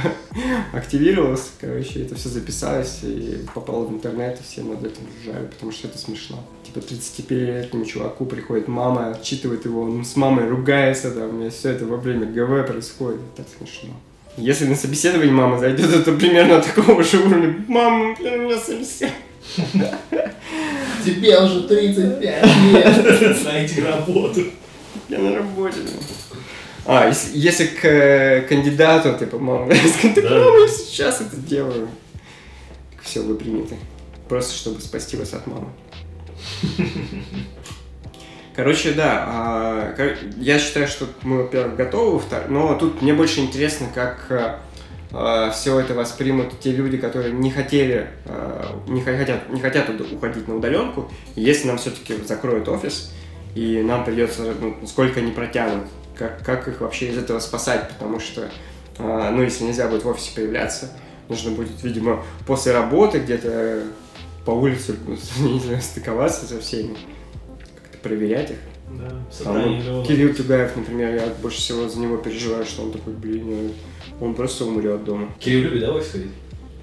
[0.72, 5.72] активировался, короче, это все записалось и попало в интернет, и все над этим ржали, потому
[5.72, 6.38] что это смешно.
[6.64, 11.86] Типа 35-летнему чуваку приходит мама, отчитывает его, он с мамой ругается, там, и все это
[11.86, 13.90] во время ГВ происходит, так смешно.
[14.36, 17.64] Если на собеседование мама зайдет, это примерно такого же уровня.
[17.68, 19.96] Мама, блин, у меня собеседование.
[21.06, 22.20] Тебе уже 35
[22.72, 24.40] лет, найди работу.
[25.08, 25.78] Я на работе.
[26.84, 29.68] А, если, если к э, кандидату, типа, мама,
[30.02, 30.30] так Да.
[30.30, 31.88] мама, я сейчас это делаю.
[33.02, 33.76] Все, вы приняты.
[34.28, 35.68] Просто чтобы спасти вас от мамы.
[38.54, 43.86] Короче, да, а, кор- я считаю, что мы, во-первых, готовы, но тут мне больше интересно,
[43.94, 44.60] как
[45.52, 50.48] все это воспримут те люди, которые не хотели, э, не хо- хотят, не хотят уходить
[50.48, 53.12] на удаленку, если нам все-таки закроют офис,
[53.54, 55.84] и нам придется, ну, сколько они протянут,
[56.16, 58.50] как, как их вообще из этого спасать, потому что,
[58.98, 60.90] а, ну, если нельзя будет в офисе появляться,
[61.28, 63.82] нужно будет, видимо, после работы где-то
[64.44, 64.96] по улице,
[65.38, 66.96] не знаю, стыковаться со всеми,
[67.82, 68.56] как-то проверять их.
[68.88, 69.10] Да,
[69.44, 70.06] Там, миллионов.
[70.06, 73.70] Кирилл Тюгаев, например, я больше всего за него переживаю, что он такой, блин, э,
[74.20, 75.28] он просто умрет дома.
[75.38, 76.30] Кирилл любит, да, в офис ходить?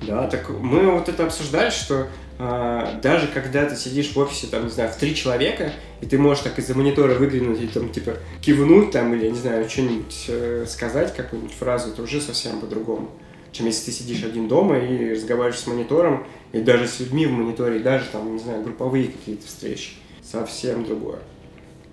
[0.08, 2.08] Да, так мы вот это обсуждали, что
[2.40, 6.18] а, даже когда ты сидишь в офисе, там, не знаю, в три человека, и ты
[6.18, 10.66] можешь так из-за монитора выглянуть и там, типа, кивнуть там, или, не знаю, что-нибудь э,
[10.68, 13.12] сказать, какую-нибудь фразу, это уже совсем по-другому.
[13.52, 17.32] Чем если ты сидишь один дома и разговариваешь с монитором, и даже с людьми в
[17.32, 19.92] мониторе, и даже там, не знаю, групповые какие-то встречи.
[20.24, 21.20] Совсем другое.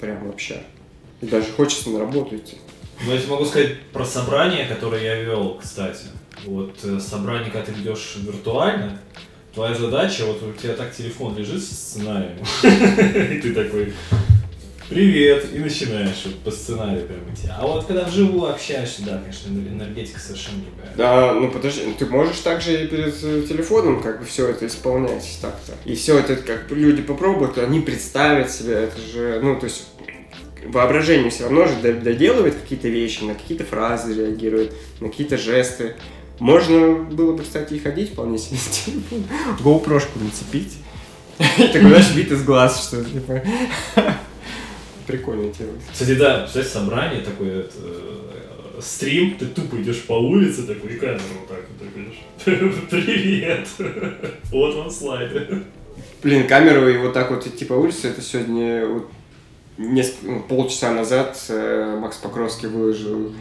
[0.01, 0.63] Прям вообще.
[1.21, 2.57] И даже хочется на работу идти.
[3.07, 6.05] Ну, тебе могу сказать про собрание, которое я вел, кстати.
[6.45, 8.99] Вот э, собрание, когда ты ведешь виртуально,
[9.55, 13.93] твоя задача, вот у тебя так телефон лежит со сценарием, и ты такой,
[14.91, 17.49] привет, и начинаешь вот по сценарию прям идти.
[17.51, 20.95] А вот когда вживую общаешься, да, конечно, энергетика совершенно другая.
[20.97, 24.67] Да, ну подожди, ну ты можешь также и перед э, телефоном как бы все это
[24.67, 25.73] исполнять так-то.
[25.85, 29.87] И все это как люди попробуют, они представят себе, это же, ну то есть
[30.67, 35.95] воображение все равно же доделывает какие-то вещи, на какие-то фразы реагирует, на какие-то жесты.
[36.39, 39.27] Можно было бы, кстати, и ходить вполне себе с телефоном.
[39.61, 40.79] GoPro-шку нацепить.
[41.39, 43.43] И такой, знаешь, вид из глаз, что типа...
[45.07, 45.73] Прикольная тема.
[45.91, 51.21] Кстати, да, представляешь, собрание такое, э, стрим, ты тупо идешь по улице, такой, и камеру
[51.41, 52.85] вот так вот так говоришь.
[52.91, 53.67] Привет!
[54.51, 55.65] Вот вам слайды.
[56.23, 59.11] Блин, камеру и вот так вот идти по улице, это сегодня вот
[59.81, 63.33] несколько, ну, полчаса назад э, Макс Покровский выложил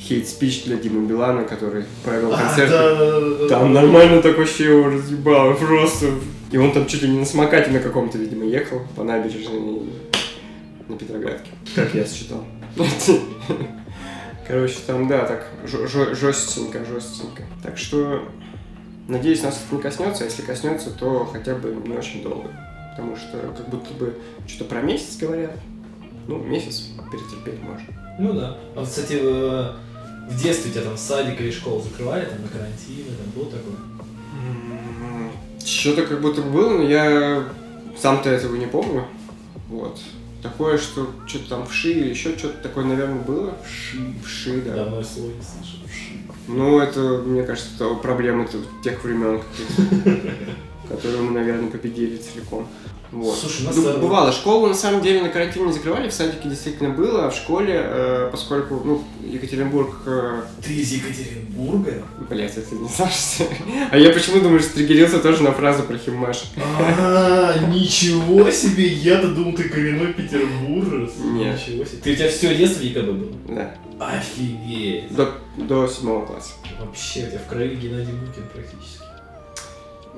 [0.00, 2.70] хейт-спич для Димы Билана, который провел концерт.
[2.72, 3.48] А, да, да, да.
[3.48, 6.06] Там нормально так вообще его разъебало, просто.
[6.50, 9.82] И он там чуть ли не на самокате на каком-то, видимо, ехал по набережной
[10.88, 12.44] на Петроградке, как я считал.
[14.46, 17.44] Короче, там, да, так, жестенько, жестенько.
[17.62, 18.28] Так что,
[19.08, 22.50] надеюсь, нас это не коснется, а если коснется, то хотя бы не очень долго.
[22.92, 25.56] Потому что как будто бы что-то про месяц говорят.
[26.28, 27.86] Ну, месяц перетерпеть можно.
[28.18, 28.56] Ну да.
[28.74, 29.72] А, вот, кстати, э,
[30.28, 33.76] в детстве тебя там садик или школу закрывали, там на карантине, там было такое?
[35.64, 37.44] Что-то как будто бы было, но я
[37.98, 39.06] сам-то этого не помню.
[39.68, 40.00] Вот.
[40.42, 43.54] Такое, что что-то там вши или еще что-то такое, наверное, было.
[43.64, 44.74] Вши, вши, да.
[44.74, 45.78] Давно я слово не слышал.
[46.48, 48.48] Ну, это, мне кажется, это проблемы
[48.82, 50.10] тех времен каких-то,
[50.88, 52.66] которые мы, наверное, победили целиком.
[53.12, 53.36] Вот.
[53.36, 54.32] Слушай, нас Ну, бывало.
[54.32, 57.74] Школу, на самом деле, на карантине не закрывали, в садике действительно было, а в школе,
[57.78, 62.02] э, поскольку, ну, Екатеринбург э, Ты из Екатеринбурга?
[62.30, 63.46] Блять, это не что...
[63.90, 66.44] А я почему думаю, что триггерился тоже на фразу про Химаш?
[66.56, 68.86] А, ничего себе!
[68.86, 71.12] Я-то думал, ты коренной петербуржец.
[71.22, 71.60] Нет.
[71.68, 71.98] Ничего себе.
[72.02, 73.32] Ты у тебя все детство в ЕКБ было?
[73.48, 73.74] Да.
[74.00, 75.14] Офигеть!
[75.14, 76.54] До, до седьмого класса.
[76.80, 79.01] Вообще, у тебя в крови Геннадий Букин практически.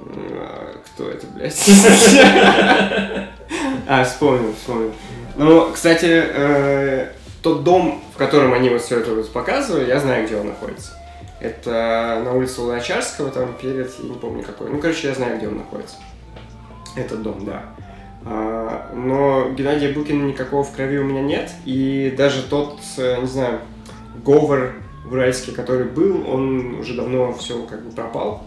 [0.07, 1.63] А Кто это, блядь?
[3.87, 4.93] А, вспомнил, вспомнил.
[5.37, 7.09] Ну, кстати, э,
[7.43, 10.93] тот дом, в котором они вот все это показывали, я знаю, где он находится.
[11.41, 14.71] Это на улице Луначарского, там перед, я не помню какой.
[14.71, 15.97] Ну, короче, я знаю, где он находится.
[16.97, 17.65] Этот дом, да.
[18.25, 21.51] А, но Геннадия Букина никакого в крови у меня нет.
[21.67, 23.61] И даже тот, э, не знаю,
[24.25, 24.73] говор
[25.11, 28.45] уральский, который был, он уже давно все как бы пропал.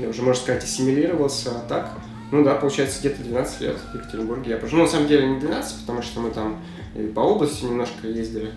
[0.00, 1.50] Я уже, можно сказать, ассимилировался.
[1.50, 1.90] А так,
[2.32, 4.78] ну да, получается, где-то 12 лет в Екатеринбурге я прожил.
[4.78, 6.62] Ну, на самом деле, не 12, потому что мы там
[6.94, 8.50] и по области немножко ездили.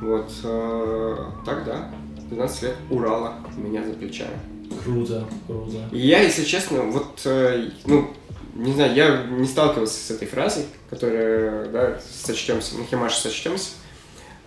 [0.00, 0.30] Вот.
[0.44, 1.90] э, так, да.
[2.30, 4.38] 12 лет Урала у меня за плечами.
[4.84, 5.76] Круто, круто.
[5.92, 8.10] И я, если честно, вот, э, ну,
[8.54, 13.70] не знаю, я не сталкивался с этой фразой, которая, да, сочтемся, на Химаш сочтемся,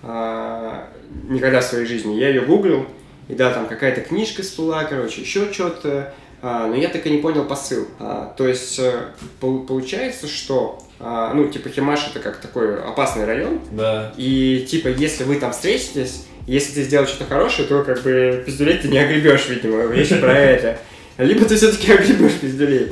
[0.03, 0.89] а,
[1.29, 2.15] никогда в своей жизни.
[2.15, 2.85] Я ее гуглил,
[3.29, 7.17] и да, там какая-то книжка всплыла, короче, еще что-то, а, но я так и не
[7.19, 7.87] понял посыл.
[7.99, 8.91] А, то есть, э,
[9.39, 14.13] пол- получается, что, а, ну, типа, Химаш это как такой опасный район, Да.
[14.17, 18.77] и типа, если вы там встретитесь, если ты сделал что-то хорошее, то как бы пиздюлей
[18.77, 20.77] ты не огребешь, видимо, вещи про это.
[21.17, 22.91] Либо ты все-таки огребешь пиздюлей.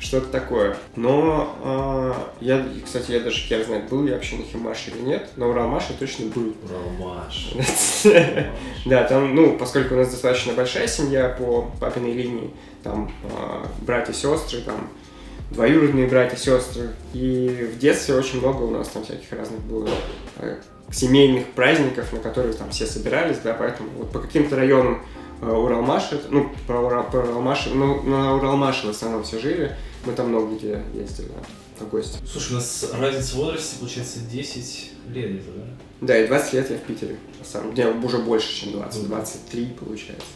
[0.00, 0.76] Что-то такое.
[0.96, 5.28] Но а, я, кстати, я даже хер знает, был я вообще на Химаше или нет.
[5.36, 6.54] На Уралмаше точно был.
[6.68, 7.52] Ромаш.
[8.86, 12.50] Да, там, ну, поскольку у нас достаточно большая семья по папиной линии,
[12.82, 14.88] там а, братья, сестры, там
[15.50, 16.90] двоюродные братья, сестры.
[17.12, 19.90] И в детстве очень много у нас там всяких разных было
[20.38, 20.56] э,
[20.90, 25.02] семейных праздников, на которые там все собирались, да, поэтому вот по каким-то районам
[25.40, 29.76] э, Уралмаша, это- ну, про, Ура- про Уралмаш, ну, на Уралмаше в основном все жили,
[30.04, 31.28] мы там много где ездили,
[31.78, 32.18] в гости.
[32.30, 35.64] Слушай, у нас разница в возрасте, получается, 10 лет где-то, да?
[36.02, 39.66] Да, и 20 лет я в Питере, на самом деле, уже больше, чем 20, 23
[39.78, 40.26] получается.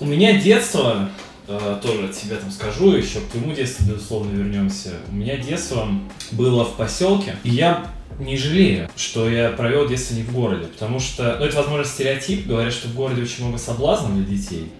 [0.00, 1.10] У меня детство,
[1.48, 4.92] э, тоже от себя там скажу, еще к твоему детству, безусловно, вернемся.
[5.10, 5.88] У меня детство
[6.32, 11.00] было в поселке, и я не жалею, что я провел детство не в городе, потому
[11.00, 14.72] что, ну, это, возможно, стереотип, говорят, что в городе очень много соблазнов для детей,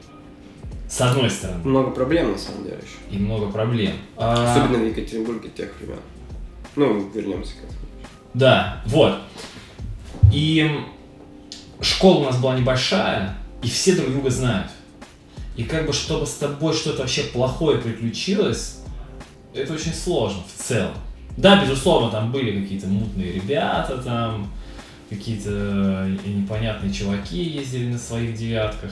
[0.89, 3.17] с одной стороны, Много проблем, на самом деле, еще.
[3.17, 3.95] и много проблем.
[4.17, 5.99] А, Особенно в Екатеринбурге тех времен.
[6.77, 7.79] Ну, вернемся к этому.
[8.35, 9.19] Да, вот.
[10.33, 10.71] И
[11.81, 14.71] школа у нас была небольшая, и все друг друга знают.
[15.57, 18.79] И как бы, чтобы с тобой что-то вообще плохое приключилось,
[19.55, 20.95] это очень сложно в целом.
[21.37, 24.51] Да, безусловно, там были какие-то мутные ребята, там
[25.09, 28.91] какие-то и непонятные чуваки ездили на своих девятках.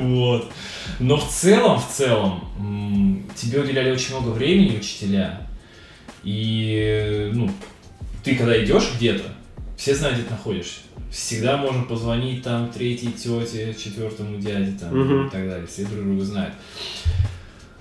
[0.00, 0.50] Вот.
[0.98, 5.46] Но в целом, в целом, тебе уделяли очень много времени учителя.
[6.24, 7.50] И, ну,
[8.24, 9.24] ты когда идешь где-то,
[9.76, 10.80] все знают, где ты находишься.
[11.12, 15.66] Всегда можно позвонить там третьей тете, четвертому дяде там, и так далее.
[15.66, 16.54] Все друг друга знают.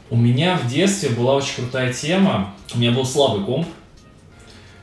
[0.10, 2.54] У меня в детстве была очень крутая тема.
[2.74, 3.68] У меня был слабый комп.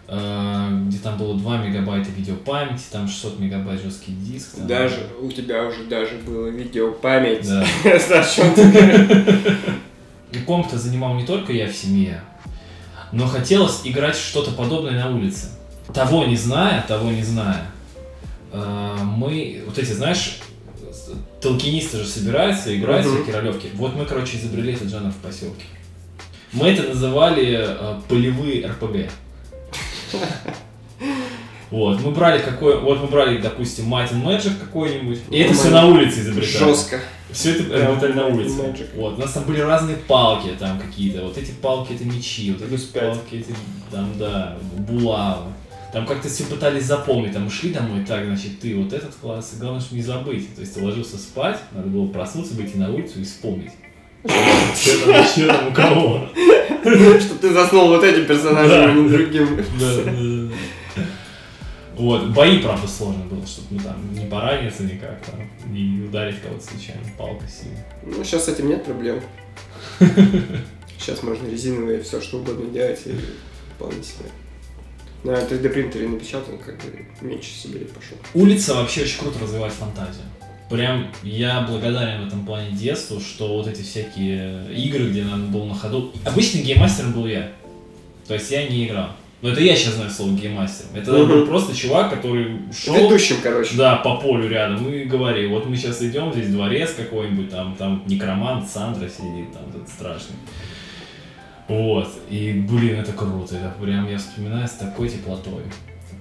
[0.08, 4.56] э, где там было 2 мегабайта видеопамяти, там 600 мегабайт жесткий диск.
[4.56, 7.48] Там, Даже у тебя уже даже было видеопамять.
[7.48, 7.64] Да.
[10.32, 12.22] И комп-то занимал не только я в семье,
[13.12, 15.48] но хотелось играть что-то подобное на улице.
[15.94, 17.66] Того не зная, того не зная,
[18.52, 20.38] э, мы, вот эти, знаешь,
[21.42, 23.16] толкинисты же собираются играть Мгм.
[23.16, 23.68] всякие ролевки.
[23.74, 25.64] Вот мы, короче, изобрели этот жанр в поселке.
[26.52, 29.10] Мы это называли э, полевые РПГ.
[31.70, 35.86] Вот, мы брали какой, вот мы брали, допустим, and Magic какой-нибудь, и это все на
[35.86, 36.64] улице изобретали.
[36.64, 37.00] Жестко.
[37.30, 38.60] Все это изобретали на улице.
[38.60, 38.88] Magic.
[38.94, 41.22] Вот, у нас там были разные палки там какие-то.
[41.22, 43.54] Вот эти палки это мечи, вот эти палки эти,
[43.90, 45.52] там, да, булавы.
[45.92, 49.52] Там как-то все пытались запомнить, там мы шли домой, так, значит, ты вот этот класс,
[49.54, 50.54] и главное, чтобы не забыть.
[50.54, 53.72] То есть ты ложился спать, надо было проснуться, выйти на улицу и вспомнить.
[54.24, 56.28] Что там, что там, у кого?
[57.20, 60.50] Что ты заснул вот этим персонажем, а не другим.
[61.94, 66.64] Вот, бои, правда, сложно было, чтобы ну, там не пораниться никак, там, не ударить кого-то
[66.64, 67.78] случайно палкой сильно.
[68.02, 69.20] Ну, сейчас с этим нет проблем.
[70.98, 73.14] Сейчас можно резиновые все что угодно делать и
[73.76, 74.30] вполне себе.
[75.24, 78.16] На 3D принтере напечатал, как бы меньше себе пошел.
[78.34, 80.24] Улица вообще очень круто развивает фантазию.
[80.68, 85.66] Прям я благодарен в этом плане детству, что вот эти всякие игры, где надо было
[85.66, 86.12] на ходу.
[86.24, 87.52] Обычным гейммастером был я.
[88.26, 89.10] То есть я не играл.
[89.42, 90.86] Но это я сейчас знаю слово гейммастер.
[90.94, 91.28] Это Мгм.
[91.28, 93.76] был просто чувак, который шел Ведущим, короче.
[93.76, 98.04] да, по полю рядом и говорил, вот мы сейчас идем, здесь дворец какой-нибудь, там, там
[98.06, 100.36] некромант, Сандра сидит, там этот страшный.
[101.68, 105.62] Вот, и, блин, это круто, это прям я вспоминаю с такой теплотой.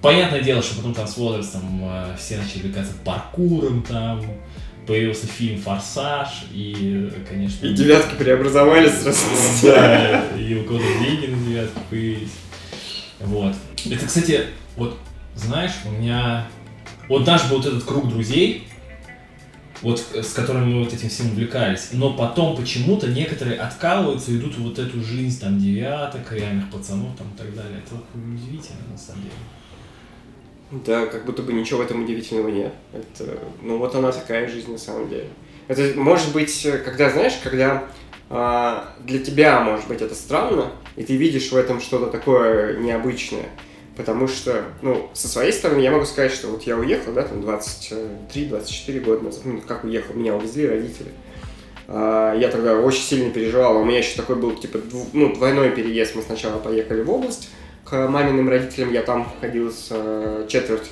[0.00, 4.20] Понятное дело, что потом там с возрастом э, все начали увлекаться паркуром, там,
[4.86, 7.66] появился фильм «Форсаж», и, конечно...
[7.66, 9.20] И девятки преобразовались сразу.
[9.62, 12.32] Да, и у кого-то деньги на девятку появились.
[13.20, 13.54] Вот.
[13.90, 14.98] Это, кстати, вот,
[15.34, 16.46] знаешь, у меня...
[17.08, 18.66] Вот наш был вот этот круг друзей,
[19.82, 24.62] вот с которыми мы вот этим всем увлекались, но потом почему-то некоторые откалываются, идут в
[24.62, 27.82] вот эту жизнь там девяток, реальных пацанов там и так далее.
[27.84, 29.34] Это удивительно на самом деле.
[30.86, 32.72] Да, как будто бы ничего в этом удивительного нет.
[32.92, 35.28] Это, ну вот она такая жизнь на самом деле.
[35.68, 37.84] Это может быть, э, когда, знаешь, когда
[38.30, 43.50] а, для тебя, может быть, это странно, и ты видишь в этом что-то такое необычное.
[43.96, 47.40] Потому что, ну, со своей стороны я могу сказать, что вот я уехал, да, там
[47.40, 51.10] 23-24 года назад, ну, как уехал, меня увезли родители.
[51.88, 55.70] А, Я тогда очень сильно переживал, у меня еще такой был, типа, дву- ну, двойной
[55.70, 56.14] переезд.
[56.14, 57.50] Мы сначала поехали в область
[57.84, 60.90] к маминым родителям, я там ходил с э, четверть,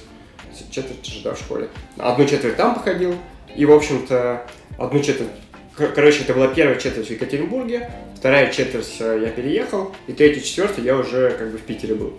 [0.70, 1.68] четверть же, да, в школе.
[1.96, 3.14] Одну четверть там походил,
[3.56, 5.30] и, в общем-то, одну четверть,
[5.76, 10.40] кор- короче, это была первая четверть в Екатеринбурге, вторая четверть э, я переехал, и третья,
[10.42, 12.12] четвертая я уже как бы в Питере был.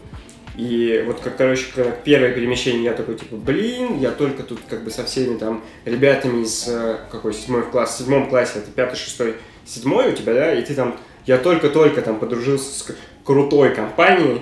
[0.58, 4.84] И вот, как, короче, когда первое перемещение, я такой, типа, блин, я только тут как
[4.84, 8.98] бы со всеми там ребятами из, э, какой, седьмой класс, в седьмом классе, это пятый,
[8.98, 9.36] шестой,
[9.66, 12.88] седьмой у тебя, да, и ты там, я только-только там подружился с
[13.24, 14.42] крутой компанией,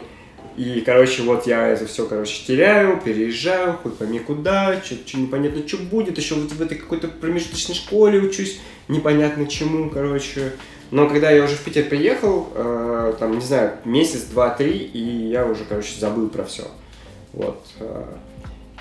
[0.57, 5.77] и, короче, вот я это все, короче, теряю, переезжаю, хоть пойми куда, что непонятно, что
[5.77, 10.51] будет, еще вот в этой какой-то промежуточной школе учусь, непонятно чему, короче.
[10.91, 15.27] Но когда я уже в Питер приехал, э, там, не знаю, месяц, два, три, и
[15.27, 16.67] я уже, короче, забыл про все.
[17.33, 17.63] Вот.
[17.79, 18.03] э.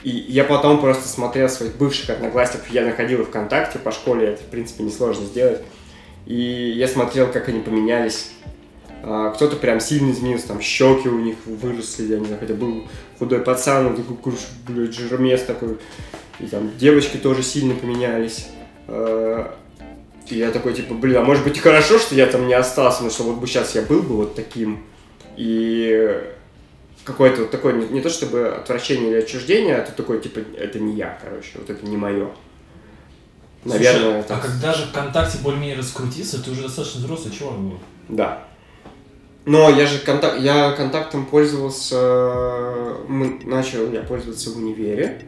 [0.04, 4.42] И я потом просто смотрел своих бывших одноклассников, я находил их ВКонтакте, по школе это,
[4.42, 5.60] в принципе, несложно сделать.
[6.24, 8.30] И я смотрел, как они поменялись.
[9.02, 12.84] А, Кто-то прям сильно изменился, там щеки у них выросли, я не знаю, хотя был
[13.18, 14.34] худой пацан, он такой,
[14.66, 15.78] блядь, жирмес такой.
[16.40, 18.48] И там девочки тоже сильно поменялись.
[20.30, 23.02] И я такой, типа, блин, а может быть и хорошо, что я там не остался,
[23.02, 24.84] но что вот бы сейчас я был бы вот таким.
[25.36, 26.20] И
[27.04, 30.78] какое-то вот такое, не, не то чтобы отвращение или отчуждение, а ты такой, типа, это
[30.78, 32.28] не я, короче, вот это не мое.
[33.64, 34.38] Наверное, Слушай, так.
[34.38, 37.78] а когда же ВКонтакте более-менее раскрутился, ты уже достаточно взрослый чувак был.
[38.08, 38.44] Да.
[39.46, 41.96] Но я же контакт, я контактом пользовался,
[43.08, 45.22] мы, начал я пользоваться в универе,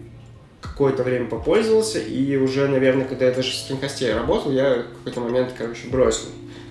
[0.60, 5.20] какое-то время попользовался, и уже, наверное, когда я даже в скринкасте работал, я в какой-то
[5.20, 6.26] момент, короче, бросил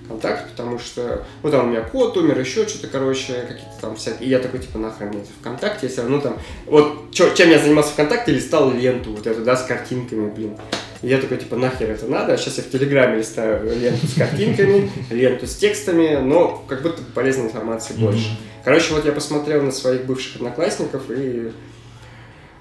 [0.07, 4.27] контакт, потому что, ну, там у меня кот умер, еще что-то, короче, какие-то там всякие,
[4.27, 7.59] и я такой, типа, нахрен мне это ВКонтакте, если равно там, вот, чё- чем я
[7.59, 10.57] занимался ВКонтакте, листал ленту вот эту, да, с картинками, блин.
[11.03, 12.35] И я такой, типа, нахер это надо?
[12.37, 17.45] Сейчас я в Телеграме листаю ленту с картинками, ленту с текстами, но как будто полезной
[17.45, 18.35] информации больше.
[18.65, 21.51] Короче, вот я посмотрел на своих бывших одноклассников и,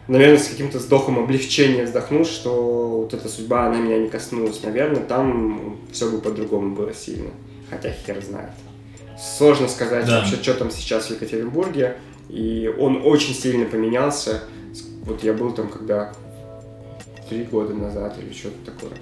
[0.09, 4.63] наверное, с каким-то вздохом облегчения вздохнул, что вот эта судьба, она меня не коснулась.
[4.63, 7.31] Наверное, там все бы по-другому было сильно.
[7.71, 8.51] Хотя хер знает.
[9.19, 10.21] Сложно сказать Да.
[10.21, 11.97] вообще, что там сейчас в Екатеринбурге.
[12.29, 14.43] И он очень сильно поменялся.
[15.05, 16.13] Вот я был там, когда
[17.29, 18.93] три года назад или что-то такое.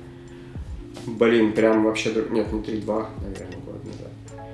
[1.07, 2.13] Блин, прям вообще...
[2.31, 4.47] Нет, не три, два, наверное, года назад.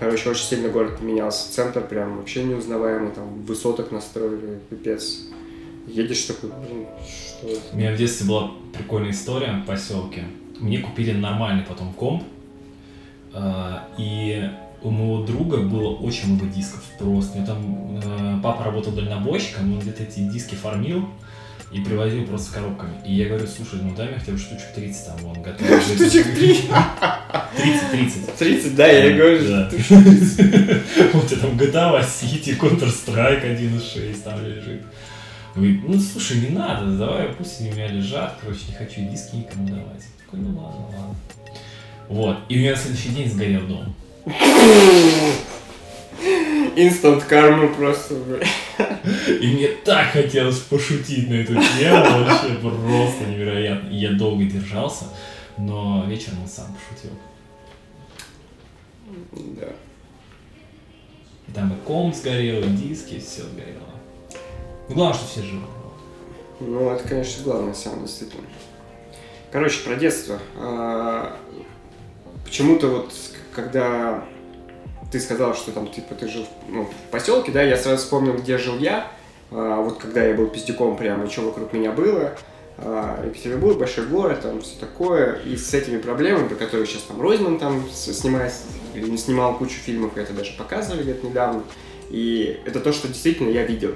[0.00, 1.52] Короче, очень сильно город поменялся.
[1.52, 3.12] Центр прям вообще неузнаваемый.
[3.12, 5.20] Там высоток настроили, пипец.
[5.86, 7.60] Едешь такой, блин, что это?
[7.72, 10.24] У меня в детстве была прикольная история в поселке.
[10.60, 12.22] Мне купили нормальный потом комп.
[13.34, 14.48] а, И
[14.82, 17.32] у моего друга было очень много дисков просто.
[17.32, 21.08] У него там э, папа работал дальнобойщиком, он где-то эти диски фармил
[21.72, 22.92] и привозил просто коробками.
[23.06, 25.66] И я говорю, слушай, ну дай мне хотя бы штучек 30 там, он готов.
[25.84, 26.64] Штучек 30?
[27.56, 28.34] 30, 30.
[28.36, 29.70] 30, да, я и говорю, Да.
[29.70, 31.12] что штучек 30.
[31.14, 34.82] Вот это там GTA Vice City, Counter-Strike 1.6 там лежит.
[35.54, 39.36] Говорит, ну слушай, не надо, давай, пусть они у меня лежат, короче, не хочу диски
[39.36, 40.02] никому давать.
[40.02, 41.16] Я Такой, ну ладно, ладно.
[42.08, 43.94] Вот, и у меня на следующий день сгорел дом.
[46.74, 48.14] Инстант карму просто.
[49.28, 53.88] И мне так хотелось пошутить на эту тему, вообще просто невероятно.
[53.90, 55.04] И я долго держался,
[55.58, 57.10] но вечером он сам пошутил.
[59.60, 59.68] Да.
[61.46, 63.91] И там и комп сгорел, и диски, все сгорело.
[64.88, 65.62] Ну, главное, что все живы.
[66.60, 68.44] Ну, это, конечно, главное самое, действительно.
[69.50, 70.38] Короче, про детство.
[70.56, 71.36] А,
[72.44, 73.12] Почему-то вот,
[73.54, 74.24] когда
[75.10, 78.58] ты сказал, что там, типа, ты жил ну, в поселке, да, я сразу вспомнил, где
[78.58, 79.10] жил я.
[79.50, 82.34] А, Вот когда я был пиздюком прямо, что вокруг меня было.
[82.78, 85.40] А, Екатеринбург, большой город, там все такое.
[85.44, 88.52] И с этими проблемами, про которые сейчас там Ройзман там снимает,
[88.94, 91.62] или не снимал кучу фильмов, это даже показывали где-то недавно.
[92.10, 93.94] И это то, что действительно я видел.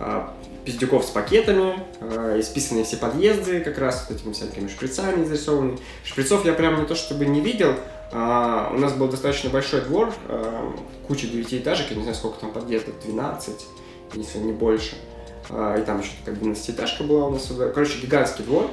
[0.00, 0.32] А,
[0.64, 5.78] пиздюков с пакетами, а, исписанные все подъезды, как раз вот этими всякими шприцами изрисованы.
[6.04, 7.74] Шприцов я прям не то чтобы не видел,
[8.10, 10.12] а, у нас был достаточно большой двор,
[11.06, 13.66] куча девятиэтажек, я не знаю, сколько там подъездов, 12,
[14.14, 14.96] если не больше.
[15.50, 17.52] И там еще такая 12-этажка была у нас.
[17.74, 18.70] Короче, гигантский двор.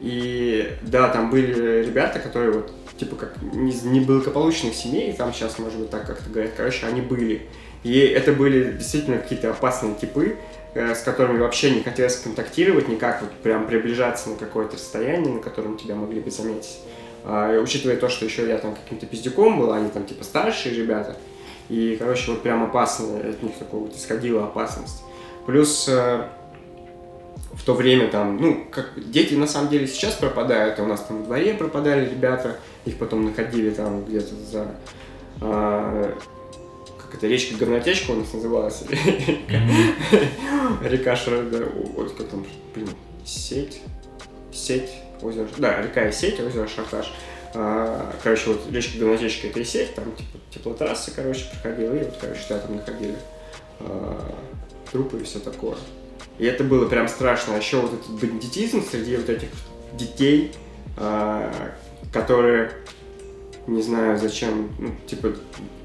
[0.00, 5.78] И да, там были ребята, которые вот, типа, как из неблагополучных семей, там сейчас, может
[5.78, 7.46] быть, так как-то говорят, короче, они были.
[7.84, 10.36] И это были действительно какие-то опасные типы,
[10.76, 15.76] с которыми вообще не хотелось контактировать, никак вот прям приближаться на какое-то расстояние, на котором
[15.76, 16.78] тебя могли бы заметить.
[17.24, 21.16] А, учитывая то, что еще я там каким-то пиздюком был, они там типа старшие ребята,
[21.68, 25.02] и, короче, вот прям опасно, от них такого вот исходила опасность.
[25.46, 26.24] Плюс э,
[27.52, 31.00] в то время там, ну, как дети на самом деле сейчас пропадают, а у нас
[31.02, 34.66] там в дворе пропадали ребята, их потом находили там где-то за
[35.40, 36.14] а,
[37.06, 38.82] как это, речка Говнотечка у нас называлась,
[40.82, 41.16] река
[41.96, 42.88] вот как там, блин,
[43.24, 43.80] сеть,
[44.52, 44.90] сеть,
[45.22, 47.12] озеро, да, река и сеть, озеро Шарташ.
[47.54, 52.16] А, Короче, вот речка Говнотечка это и сеть, там типа теплотрасса, короче, проходила, и вот,
[52.20, 53.16] короче, да, там находили
[53.80, 54.34] а,
[54.90, 55.76] трупы и все такое.
[56.38, 57.54] И это было прям страшно.
[57.54, 59.48] А еще вот этот бандитизм среди вот этих
[59.94, 60.52] детей,
[60.96, 61.52] а,
[62.12, 62.72] которые,
[63.66, 65.34] не знаю зачем, ну, типа,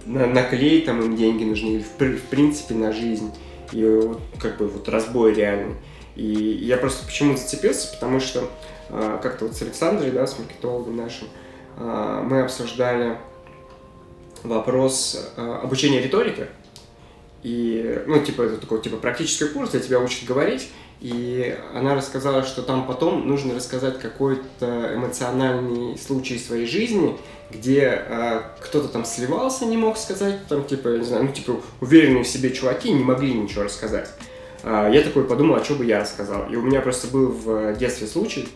[0.05, 3.31] на, на клей там им деньги нужны, или в, в принципе на жизнь.
[3.71, 5.75] И вот, как бы вот разбой реальный.
[6.15, 8.49] И я просто почему зацепился, потому что
[8.89, 11.27] а, как-то вот с Александрой, да, с маркетологом нашим,
[11.77, 13.17] а, мы обсуждали
[14.43, 16.49] вопрос а, обучения риторике.
[17.43, 20.69] И, ну, типа, это такой, типа, практический курс, где тебя учат говорить.
[21.01, 27.17] И она рассказала, что там потом нужно рассказать какой-то эмоциональный случай своей жизни,
[27.49, 32.23] где э, кто-то там сливался, не мог сказать, там, типа, не знаю, ну, типа, уверенные
[32.23, 34.09] в себе чуваки не могли ничего рассказать.
[34.63, 36.47] А, я такой подумал, а что бы я рассказал.
[36.49, 38.47] И у меня просто был в детстве случай,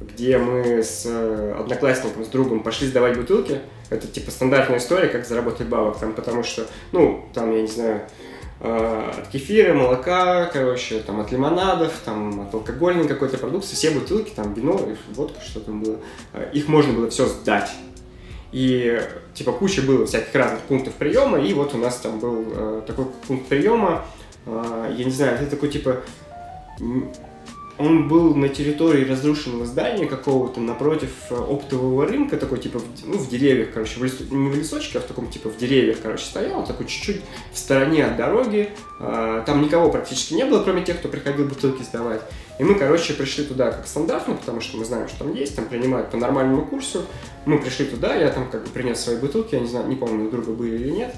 [0.00, 3.60] где мы с э, одноклассником, с другом пошли сдавать бутылки.
[3.88, 7.96] Это типа стандартная история, как заработать бабок, там, потому что, ну, там, я не знаю,
[7.96, 8.29] э,
[8.60, 14.52] от кефира, молока, короче, там, от лимонадов, там, от алкогольной какой-то продукции, все бутылки, там,
[14.52, 14.78] вино,
[15.14, 15.96] водка, что там было,
[16.34, 17.70] э, их можно было все сдать.
[18.52, 19.00] И,
[19.32, 23.06] типа, куча было всяких разных пунктов приема, и вот у нас там был э, такой
[23.26, 24.04] пункт приема,
[24.44, 26.02] э, я не знаю, это такой, типа,
[27.80, 33.16] он был на территории разрушенного здания какого-то напротив э, оптового рынка, такой типа, в, ну,
[33.18, 36.24] в деревьях, короче, в лесу- не в лесочке, а в таком типа в деревьях, короче,
[36.24, 37.22] стоял, такой чуть-чуть
[37.52, 38.70] в стороне от дороги.
[39.00, 42.20] А, Там никого практически не было, кроме тех, кто приходил бутылки сдавать.
[42.58, 45.64] И мы, короче, пришли туда как стандартно, потому что мы знаем, что там есть, там
[45.64, 47.06] принимают по нормальному курсу.
[47.46, 50.26] Мы пришли туда, я там как бы принес свои бутылки, я не знаю, не помню,
[50.26, 51.14] у друга были или нет.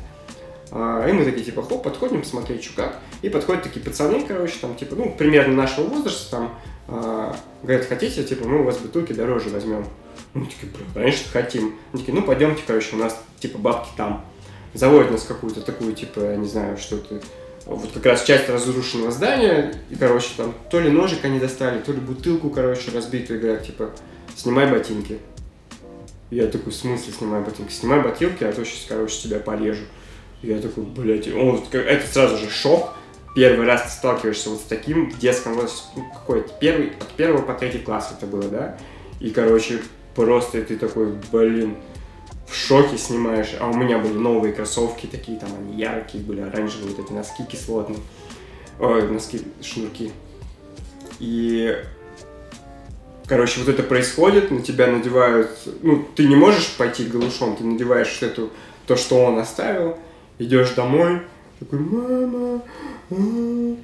[0.74, 2.98] А, И мы такие, типа, хоп, подходим, посмотреть, что как.
[3.20, 6.54] И подходят такие пацаны, короче, там, типа, ну, примерно нашего возраста, там,
[6.88, 9.86] а, говорят, хотите, типа, мы у вас бутылки дороже возьмем.
[10.32, 11.74] Мы такие, «Бля, конечно, хотим.
[11.92, 14.24] Они такие, ну, пойдемте, короче, у нас, типа, бабки там.
[14.72, 17.20] Заводят нас какую-то такую, типа, я не знаю, что это,
[17.66, 21.92] вот как раз часть разрушенного здания, и, короче, там то ли ножик они достали, то
[21.92, 23.90] ли бутылку, короче, разбитую, говорят, типа,
[24.34, 25.18] снимай ботинки.
[26.30, 27.72] Я такой, в смысле снимай ботинки?
[27.72, 29.84] Снимай ботинки, а то сейчас, короче, тебя порежу.
[30.42, 32.94] Я такой, блядь, он, это сразу же шок.
[33.34, 37.42] Первый раз ты сталкиваешься вот с таким в детском возрасте, ну, какой-то первый, от первого
[37.42, 38.76] по третий класс это было, да?
[39.20, 39.78] И, короче,
[40.14, 41.76] просто ты такой, блин,
[42.46, 43.54] в шоке снимаешь.
[43.58, 47.44] А у меня были новые кроссовки такие, там они яркие были, оранжевые, вот эти носки
[47.44, 48.00] кислотные.
[48.78, 50.12] Ой, носки, шнурки.
[51.18, 51.74] И
[53.26, 58.20] Короче, вот это происходит, на тебя надевают, ну, ты не можешь пойти голышом, ты надеваешь
[58.20, 58.50] эту,
[58.86, 59.96] то, что он оставил,
[60.42, 61.22] идешь домой,
[61.58, 62.62] такой, мама,
[63.10, 63.76] а,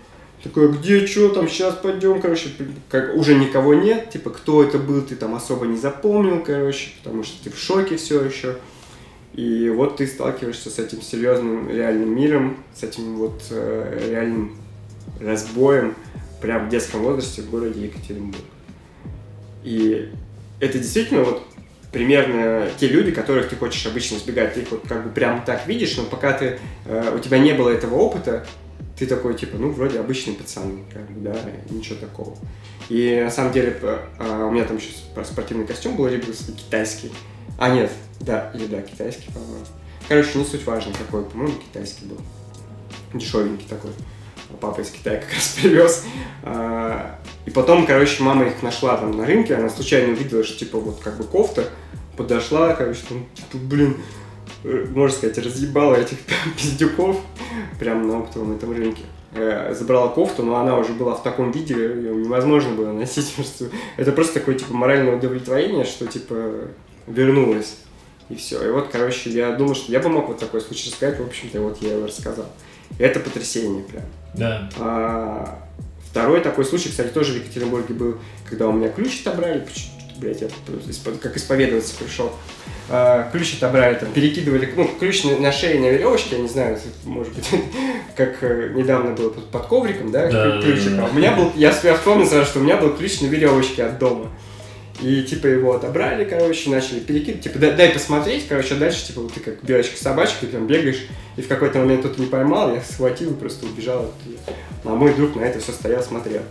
[0.42, 2.50] такой, где, что там, сейчас пойдем, короче,
[2.88, 7.22] как, уже никого нет, типа, кто это был, ты там особо не запомнил, короче, потому
[7.22, 8.56] что ты в шоке все еще.
[9.34, 14.56] И вот ты сталкиваешься с этим серьезным реальным миром, с этим вот э, реальным
[15.20, 15.94] разбоем
[16.40, 18.42] прямо в детском возрасте в городе Екатеринбург.
[19.62, 20.08] И
[20.60, 21.42] это действительно вот
[21.92, 24.54] примерно те люди, которых ты хочешь обычно избегать.
[24.54, 27.52] Ты их вот как бы прям так видишь, но пока ты, э, у тебя не
[27.52, 28.46] было этого опыта,
[28.98, 31.36] ты такой, типа, ну, вроде обычный пацан, как бы, да,
[31.70, 32.36] ничего такого.
[32.88, 34.88] И на самом деле, э, у меня там еще
[35.24, 37.12] спортивный костюм был, либо китайский.
[37.58, 39.64] А, нет, да, или да, китайский, по-моему.
[40.08, 42.18] Короче, не суть важно, какой, по-моему, китайский был.
[43.14, 43.92] Дешевенький такой.
[44.60, 46.04] Папа из Китая как раз привез.
[46.42, 50.78] А, и потом, короче, мама их нашла там на рынке, она случайно увидела, что, типа,
[50.78, 51.64] вот как бы кофта,
[52.16, 53.96] подошла, короче, там, типа, блин,
[54.64, 56.18] э, можно сказать, разъебала этих
[56.56, 57.20] пиздюков
[57.78, 59.02] прямо на оптовом этом рынке.
[59.32, 63.34] Э, забрала кофту, но она уже была в таком виде, ее невозможно было носить.
[63.96, 66.68] Это просто такое, типа, моральное удовлетворение, что, типа,
[67.06, 67.76] вернулась.
[68.28, 68.66] И все.
[68.66, 71.60] И вот, короче, я думал, что я бы мог вот такой случай рассказать, в общем-то,
[71.60, 72.46] вот я его рассказал.
[72.98, 74.04] И это потрясение прям.
[74.38, 74.70] Да.
[74.78, 75.58] А,
[76.10, 78.18] второй такой случай, кстати, тоже в Екатеринбурге был,
[78.48, 79.66] когда у меня ключ отобрали,
[80.16, 80.48] блядь, я
[81.20, 82.32] как исповедоваться пришел.
[82.90, 86.78] А, ключ отобрали, там, перекидывали, ну, ключ на, на шее на веревочке, я не знаю,
[87.04, 87.46] может быть,
[88.16, 90.92] как э, недавно было под, под ковриком, да, да ключик.
[90.92, 91.06] Да, да.
[91.06, 93.84] А у меня был, я, я вспомнил сразу, что у меня был ключ на веревочке
[93.84, 94.30] от дома.
[95.00, 99.20] И типа его отобрали, короче, начали перекидывать, типа дай, дай посмотреть, короче, а дальше типа
[99.20, 103.30] вот ты как белочка-собачка, там бегаешь, и в какой-то момент кто-то не поймал, я схватил
[103.30, 104.12] и просто убежал.
[104.84, 106.42] А мой друг на это все стоял, смотрел.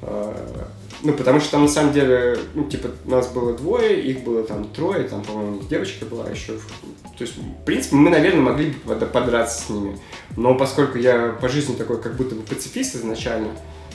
[0.00, 0.68] А,
[1.02, 4.64] ну, потому что там на самом деле, ну, типа, нас было двое, их было там
[4.68, 6.52] трое, там, по-моему, девочка была еще.
[6.52, 9.98] То есть, в принципе, мы, наверное, могли бы подраться с ними.
[10.36, 13.48] Но поскольку я по жизни такой как будто бы пацифист изначально,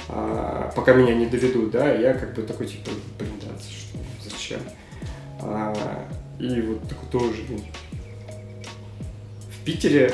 [0.09, 3.97] а, пока меня не доведут, да, я как бы такой, типа, блин, да, что,
[4.29, 4.59] зачем?
[5.41, 5.73] А,
[6.39, 7.63] и вот такой тоже, блин.
[9.51, 10.13] В Питере,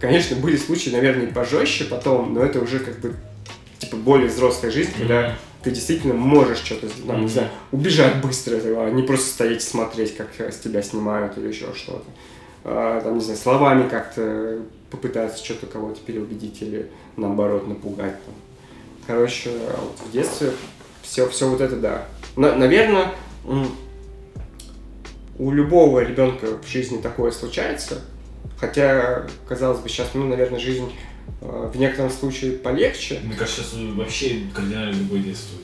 [0.00, 3.14] конечно, были случаи, наверное, пожестче потом, но это уже как бы,
[3.78, 4.98] типа, более взрослая жизнь, mm-hmm.
[4.98, 7.22] когда ты действительно можешь что-то, там, mm-hmm.
[7.22, 11.48] не знаю, убежать быстро, а не просто стоять и смотреть, как с тебя снимают или
[11.48, 12.04] еще что-то.
[12.62, 14.60] А, там, не знаю, словами как-то
[14.90, 18.16] попытаться что-то кого-то переубедить или наоборот напугать.
[18.24, 18.34] Там.
[19.06, 20.52] Короче, вот в детстве
[21.02, 22.06] все, все вот это да.
[22.34, 23.12] Но, наверное,
[25.38, 28.00] у любого ребенка в жизни такое случается.
[28.58, 30.90] Хотя, казалось бы, сейчас, ну, наверное, жизнь
[31.42, 33.20] э, в некотором случае полегче.
[33.22, 35.58] Мне кажется, сейчас вообще кардинально любое детство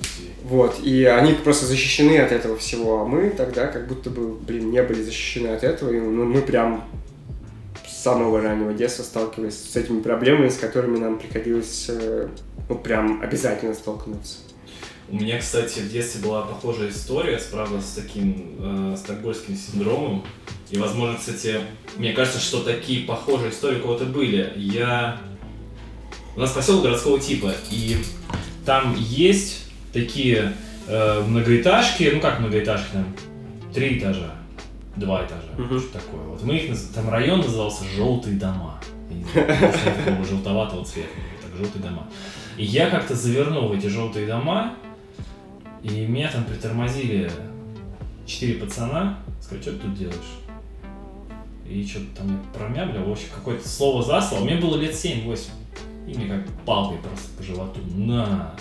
[0.45, 4.71] Вот, и они просто защищены от этого всего, а мы тогда как будто бы, блин,
[4.71, 6.85] не были защищены от этого, и ну, мы прям
[8.03, 12.29] самого раннего детства сталкивались с этими проблемами, с которыми нам приходилось э,
[12.69, 14.39] ну, прям обязательно столкнуться.
[15.09, 20.25] У меня, кстати, в детстве была похожая история, правда, с таким э, стокгольским синдромом.
[20.71, 21.61] И, возможно, кстати,
[21.97, 24.53] мне кажется, что такие похожие истории у кого-то были.
[24.57, 25.21] Я...
[26.35, 27.99] У нас поселок городского типа, и
[28.65, 30.55] там есть такие
[30.89, 33.15] э, многоэтажки, ну как многоэтажки, там,
[33.73, 34.42] три этажа
[34.97, 35.79] два этажа, угу.
[35.79, 36.21] что такое.
[36.21, 38.81] Вот мы их, там район назывался «Желтые дома».
[39.11, 39.75] Я не знаю,
[40.05, 41.09] такого желтоватого цвета,
[41.43, 42.09] так, «Желтые дома».
[42.57, 44.75] И я как-то завернул в эти желтые дома,
[45.83, 47.31] и меня там притормозили
[48.27, 50.43] четыре пацана, сказали, что ты тут делаешь?
[51.69, 54.45] И что-то там промямлил, в общем, какое-то слово за слово.
[54.45, 55.49] Мне было лет 7-8.
[56.07, 57.81] И мне как палкой просто по животу.
[57.95, 58.55] На!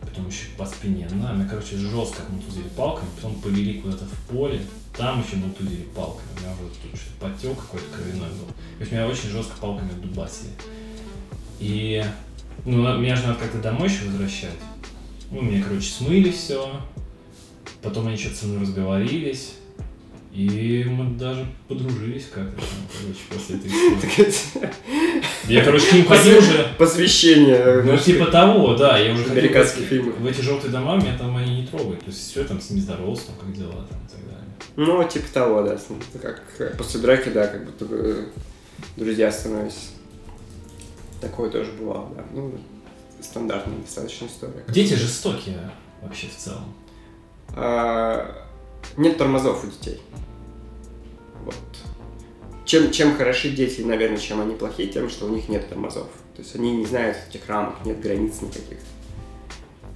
[0.00, 1.08] Потом еще по спине.
[1.10, 1.32] На!
[1.32, 3.08] Меня, короче, жестко отмутузили палками.
[3.16, 4.60] Потом повели куда-то в поле.
[4.96, 6.28] Там еще мутузили палками.
[6.36, 8.46] У меня вот тут что-то подтек какой-то кровяной был.
[8.46, 10.50] То есть меня очень жестко палками дубасили.
[11.58, 12.04] И
[12.64, 14.50] ну, меня же надо как-то домой еще возвращать.
[15.30, 16.80] Ну, мне, короче, смыли все.
[17.82, 19.54] Потом они что-то со мной разговорились.
[20.32, 22.60] И мы даже подружились как-то,
[23.00, 24.70] короче, после этой истории.
[25.48, 26.74] Я, короче, к ним ходил уже...
[26.76, 27.82] Посвящение.
[27.84, 30.18] Ну, типа того, да, я уже Американских в- фильмов.
[30.18, 32.00] В эти желтые дома меня там они не трогают.
[32.00, 34.43] То есть все там с ними здоровался, там, как дела там и так далее.
[34.76, 35.78] Ну, типа того, да.
[36.20, 38.24] Как э, после драки, да, как будто бы э,
[38.96, 39.90] друзья становились.
[41.20, 42.24] Такое тоже бывало, да.
[42.32, 42.52] Ну,
[43.20, 44.64] стандартная достаточно история.
[44.68, 45.70] Дети жестокие
[46.02, 46.74] вообще в целом.
[47.56, 48.46] А,
[48.96, 50.00] Нет тормозов у детей.
[51.44, 51.54] Вот.
[52.64, 56.08] Чем, чем хороши дети, наверное, чем они плохие, тем, что у них нет тормозов.
[56.34, 58.78] То есть они не знают этих рамок, нет границ никаких.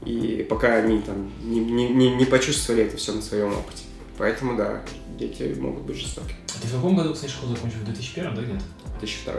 [0.05, 3.83] И пока они там не, не, не, не почувствовали это все на своем опыте.
[4.19, 4.83] Поэтому, да,
[5.19, 6.35] дети могут быть жестоки.
[6.49, 7.79] А ты в каком году, кстати, школу закончил?
[7.79, 8.65] В 2001, да, где-то?
[9.01, 9.33] 2002.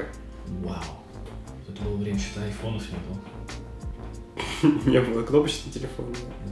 [0.63, 0.83] Вау.
[1.67, 3.19] Это было время, что айфонов не было.
[4.85, 6.05] Не было кнопочный телефон.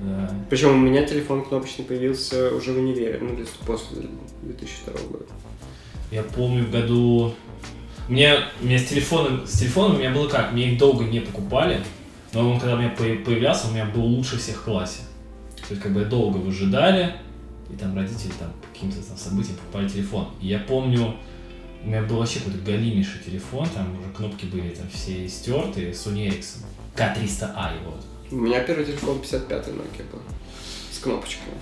[0.03, 0.33] да.
[0.49, 4.07] Причем у меня телефон кнопочный появился уже в универе, ну, после
[4.43, 5.25] 2002 года.
[6.11, 7.33] Я помню в году...
[8.07, 10.53] У меня, у меня с телефоном, с телефоном у меня было как?
[10.53, 11.81] Мне их долго не покупали,
[12.33, 15.01] но он когда у меня по- появлялся, у меня был лучше всех в классе.
[15.67, 17.15] То есть как бы долго выжидали,
[17.69, 20.29] и там родители там по каким-то там событиям покупали телефон.
[20.41, 21.15] И я помню,
[21.83, 26.27] у меня был вообще какой-то галимейший телефон, там уже кнопки были там все стертые, Sony
[26.27, 26.63] Ericsson.
[26.95, 28.05] К300i вот.
[28.31, 30.21] У меня первый телефон 55 Nokia был.
[30.91, 31.53] С кнопочками.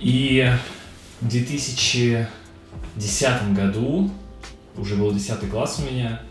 [0.00, 0.52] И
[1.20, 4.10] в 2010 году,
[4.76, 6.22] уже был 10 класс у меня,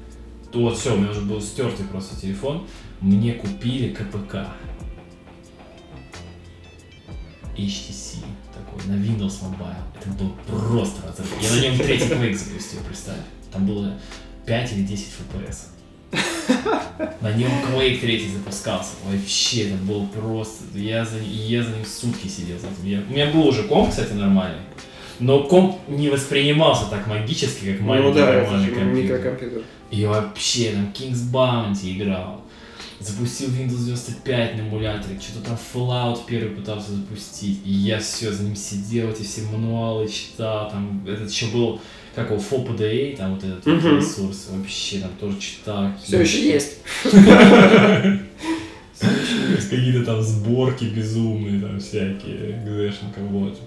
[0.52, 2.68] то вот все, у меня уже был стертый просто телефон,
[3.02, 4.48] мне купили КПК.
[7.58, 8.18] HTC
[8.74, 9.76] такой, на Windows Mobile.
[10.00, 11.28] Это был просто разрыв.
[11.42, 13.18] Я на нем третий Quake запустил, представь.
[13.52, 13.94] Там было
[14.46, 15.58] 5 или 10 FPS.
[17.22, 18.92] На нем Quake 3 запускался.
[19.06, 20.64] Вообще, это было просто...
[20.78, 22.58] Я за, я за ним сутки сидел.
[22.84, 24.60] Я- у меня был уже комп, кстати, нормальный.
[25.20, 29.18] Но комп не воспринимался так магически, как маленький ну да, нормальный компьютер.
[29.18, 29.62] микрокомпьютер.
[29.92, 32.42] И вообще, там, King's Bounty играл.
[33.06, 37.60] Запустил Windows 95 на эмуляторе, что-то там Fallout первый пытался запустить.
[37.66, 40.70] И я все за ним сидел, эти все мануалы читал.
[40.72, 41.82] Там этот еще был,
[42.16, 43.98] как его, FOPDA, там вот этот Мгм.
[43.98, 44.48] ресурс.
[44.52, 45.92] Вообще, там тоже читал.
[46.02, 46.78] Все еще есть.
[49.70, 53.60] Какие-то там сборки безумные, там всякие, гдэшника, вот.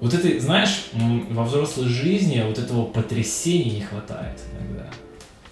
[0.00, 4.86] Вот это, знаешь, во взрослой жизни вот этого потрясения не хватает иногда.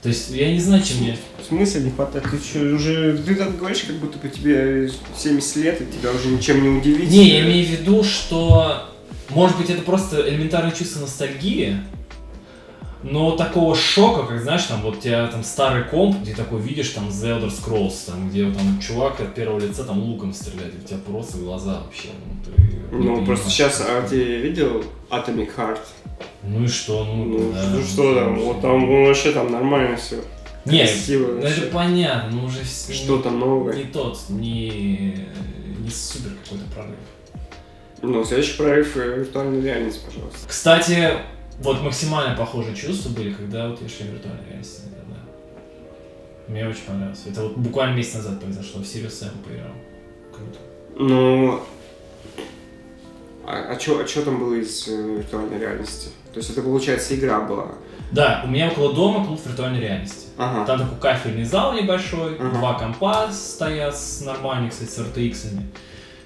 [0.06, 1.18] То есть я не знаю, чем мне...
[1.42, 2.24] В смысле не хватает?
[2.30, 3.18] Ты что, уже...
[3.18, 4.88] Ты так говоришь, как будто бы тебе
[5.18, 7.10] 70 лет, и тебя уже ничем не удивить.
[7.10, 8.84] Не, я имею в виду, что
[9.30, 11.80] может быть это просто элементарное чувство ностальгии,
[13.02, 16.90] но такого шока, как знаешь, там вот у тебя там старый комп, где такой видишь
[16.90, 20.84] там The Elder Scrolls, там, где там чувак от первого лица там луком стреляет, и
[20.84, 22.10] у тебя просто глаза вообще.
[22.24, 25.80] Ну, ты Ну, просто сейчас, а ты видел Atomic Heart?
[26.42, 28.38] Ну и что, ну, Ну, да, что, что там?
[28.38, 30.22] Вот там ну, вообще там нормально все.
[30.64, 33.72] Не, красиво ну это понятно, но уже с- Что там нового?
[33.72, 35.26] не тот, не,
[35.78, 36.96] не супер какой-то прорыв.
[38.02, 40.48] Ну, следующий прорыв виртуальная реальность, пожалуйста.
[40.48, 41.12] Кстати,
[41.60, 44.82] вот максимально похожие чувства были, когда вот я шли в виртуальной реальности.
[45.08, 46.52] Да.
[46.52, 47.22] Мне очень понравилось.
[47.28, 49.72] Это вот буквально месяц назад произошло, в Sirius Sam поиграл.
[50.34, 50.58] Круто.
[50.98, 51.60] Ну,
[53.46, 56.08] а, а что там было из э, виртуальной реальности?
[56.32, 57.68] То есть это, получается, игра была?
[58.10, 60.28] Да, у меня около дома клуб виртуальной реальности.
[60.36, 60.66] Ага.
[60.66, 62.58] Там такой кафельный зал небольшой, Ага.
[62.58, 65.32] два компа стоят с нормальными, кстати, с RTX.
[65.32, 65.62] -ами.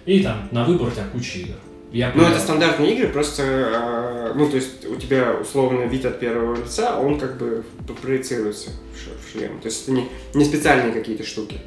[0.06, 1.54] И там на выбор у тебя куча игр.
[1.92, 6.20] Я Ну, это стандартные игры, просто, э, ну, то есть у тебя условно вид от
[6.20, 7.64] первого лица, он как бы
[8.00, 9.60] проецируется в, шлем.
[9.60, 11.60] То есть это не, не специальные какие-то штуки.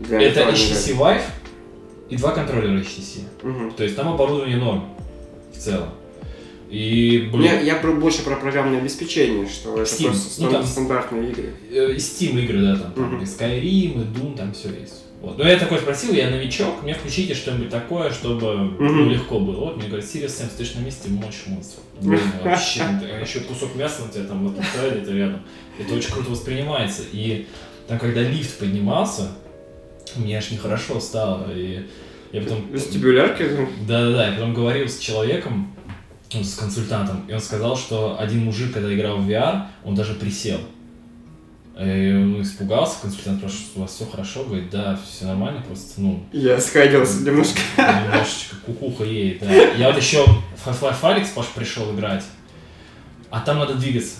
[0.00, 1.22] Для Это HTC Vive
[2.08, 3.22] и два контроллера HTC.
[3.42, 3.72] Мгм.
[3.72, 4.93] То есть там оборудование норм
[5.54, 5.90] в целом.
[6.70, 10.06] И, блин, меня, я про- больше про программное обеспечение, что это Steam.
[10.06, 11.50] просто Ну, стан- там- стандартные игры.
[11.70, 15.02] э, и Steam игры, да, там, там и Skyrim, и Doom, там все есть.
[15.20, 15.38] Вот.
[15.38, 19.10] Но я такой спросил, я новичок, мне включите что-нибудь такое, чтобы ну, Мгм.
[19.10, 19.60] легко было.
[19.66, 21.82] Вот мне говорят, Сириус Сэм, стоишь на месте, мочь монстров.
[22.00, 25.42] Блин, вообще, а еще кусок мяса на тебя там вот поставили, это рядом.
[25.78, 27.02] Это очень круто воспринимается.
[27.12, 27.46] И
[27.88, 29.28] там, когда лифт поднимался,
[30.16, 31.46] мне аж нехорошо стало.
[31.54, 31.84] И
[32.34, 32.66] я потом...
[32.72, 35.72] Вестибулярки, ну, Да-да-да, я потом говорил с человеком,
[36.32, 40.14] ну, с консультантом, и он сказал, что один мужик, когда играл в VR, он даже
[40.14, 40.58] присел.
[41.78, 44.42] И он испугался, консультант спрашивает, у вас все хорошо?
[44.42, 47.60] Говорит, да, все нормально, просто, ну, я сходился немножко.
[47.78, 49.52] немножечко кукуха едет, да.
[49.52, 52.24] Я вот еще в Half-Life Паш пришел играть,
[53.30, 54.16] а там надо двигаться.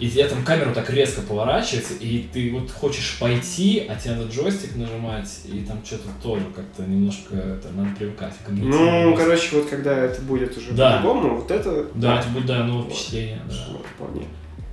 [0.00, 4.32] И я там камеру так резко поворачивается, и ты вот хочешь пойти, а тебе надо
[4.32, 8.32] джойстик нажимать, и там что-то тоже как-то немножко это, надо привыкать.
[8.48, 10.96] Ну, короче, вот когда это будет уже Да.
[10.96, 11.86] по-другому, вот это...
[11.94, 13.78] Да, это будет, да, новое впечатление, да.
[13.94, 14.26] Вполне.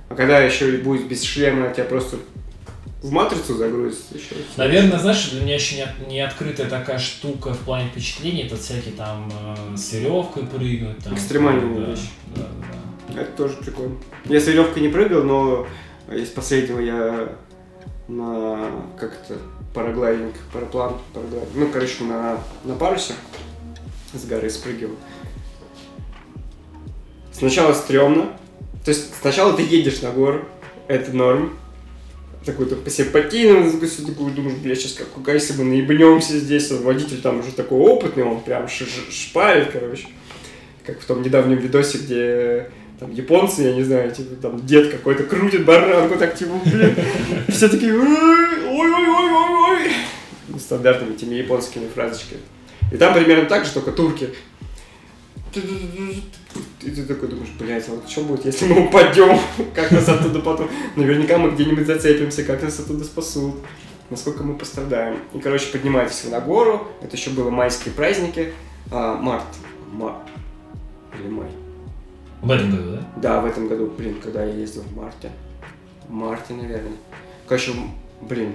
[0.08, 2.16] А когда еще будет без шлема, тебя просто
[3.02, 4.34] в матрицу загрузит еще.
[4.56, 8.94] Наверное, знаешь, для меня еще не, не открытая такая штука в плане впечатлений, это всякие
[8.94, 9.30] там
[9.72, 10.98] э, с веревкой прыгнуть.
[11.04, 12.08] Там, Экстремальные да, вещи.
[13.16, 13.96] Это тоже прикольно.
[14.24, 15.66] Я с веревкой не прыгал, но
[16.12, 17.36] из последнего я
[18.08, 19.38] на как это
[19.74, 23.14] параглайдинг, параплан, параглайдинг, ну, короче, на, на парусе
[24.12, 24.96] с горы спрыгивал.
[27.32, 28.32] Сначала стрёмно.
[28.84, 30.44] То есть сначала ты едешь на гору,
[30.86, 31.58] это норм.
[32.44, 36.76] Такой ты по себе покинул, такой, думаешь, бля, сейчас как, если мы наебнемся здесь, а
[36.76, 40.06] водитель там уже такой опытный, он прям ш- шпарит, короче.
[40.86, 45.22] Как в том недавнем видосе, где там японцы, я не знаю, типа там дед какой-то
[45.24, 46.96] крутит баранку, так типа, блин,
[47.48, 49.92] все такие, ой-ой-ой-ой-ой.
[50.58, 52.40] Стандартными теми японскими фразочками.
[52.92, 54.30] И там примерно так же, только турки.
[55.54, 59.38] И ты такой думаешь, блядь, а вот что будет, если мы упадем?
[59.74, 60.68] Как нас оттуда потом?
[60.96, 63.56] Наверняка мы где-нибудь зацепимся, как нас оттуда спасут?
[64.10, 65.18] Насколько мы пострадаем?
[65.34, 66.88] И, короче, поднимаетесь вы на гору.
[67.02, 68.52] Это еще было майские праздники.
[68.90, 69.44] А, март.
[69.92, 70.22] Март.
[71.18, 71.48] Или май.
[72.42, 73.02] В этом году, да?
[73.16, 75.30] Да, в этом году, блин, когда я ездил в марте.
[76.06, 76.92] В марте, наверное.
[77.46, 77.72] Короче,
[78.20, 78.54] блин,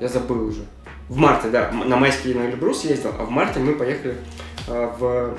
[0.00, 0.64] я забыл уже.
[1.08, 4.16] В марте, да, на майский на Эльбрус ездил, а в марте мы поехали
[4.66, 5.36] а, в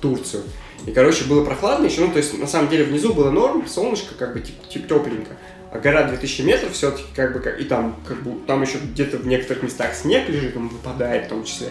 [0.00, 0.44] Турцию.
[0.86, 4.14] И, короче, было прохладно еще, ну, то есть, на самом деле, внизу было норм, солнышко,
[4.14, 5.32] как бы, тип, тип тепленько.
[5.72, 9.26] А гора 2000 метров все-таки, как бы, и там, как бы, там еще где-то в
[9.26, 11.68] некоторых местах снег лежит, он выпадает в том числе.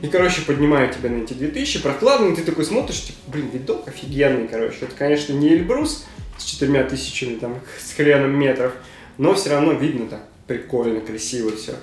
[0.00, 3.88] И, короче, поднимают тебя на эти 2000, прохладно, и ты такой смотришь, типа, блин, видок
[3.88, 4.78] офигенный, короче.
[4.82, 8.74] Это, конечно, не Эльбрус с четырьмя тысячами, там, с хреном метров,
[9.16, 11.74] но все равно видно так прикольно, красиво все.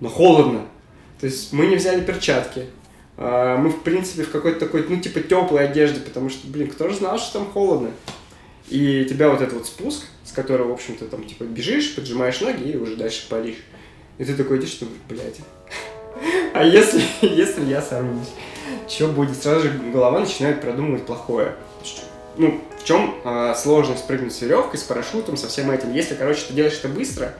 [0.00, 0.66] Но холодно.
[1.20, 2.66] То есть мы не взяли перчатки.
[3.16, 6.88] А, Мы, в принципе, в какой-то такой, ну, типа, теплой одежде, потому что, блин, кто
[6.88, 7.90] же знал, что там холодно.
[8.68, 12.72] И тебя вот этот вот спуск, с которого, в общем-то, там, типа, бежишь, поджимаешь ноги
[12.72, 13.64] и уже дальше паришь.
[14.18, 15.40] И ты такой идешь, что, блядь,
[16.54, 18.28] а если, если я сорвусь?
[18.88, 19.36] Что будет?
[19.40, 21.54] Сразу же голова начинает продумывать плохое.
[22.36, 23.14] Ну, в чем
[23.56, 25.92] сложность прыгнуть с веревкой, с парашютом, со всем этим?
[25.92, 27.34] Если, короче, ты делаешь это быстро,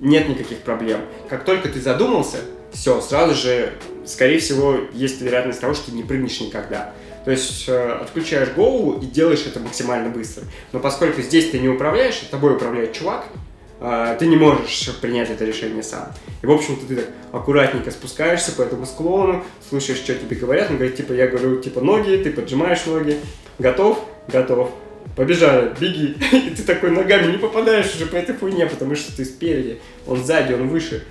[0.00, 1.00] нет никаких проблем.
[1.28, 2.38] Как только ты задумался,
[2.72, 3.72] все, сразу же,
[4.06, 6.92] скорее всего, есть вероятность того, что ты не прыгнешь никогда.
[7.24, 10.44] То есть э, отключаешь голову и делаешь это максимально быстро.
[10.72, 13.38] Но поскольку здесь ты не управляешь, а тобой управляет чувак, э,
[13.80, 16.12] ты не можешь принять это решение сам.
[16.42, 20.70] И, в общем-то, ты так аккуратненько спускаешься по этому склону, слушаешь, что тебе говорят.
[20.70, 23.18] Он говорит, типа, я говорю, типа, ноги, ты поджимаешь ноги.
[23.58, 24.04] Готов?
[24.28, 24.72] Готов.
[25.16, 26.16] Побежали, беги.
[26.32, 30.24] И ты такой ногами не попадаешь уже по этой хуйне, потому что ты спереди, он
[30.24, 31.04] сзади, он выше.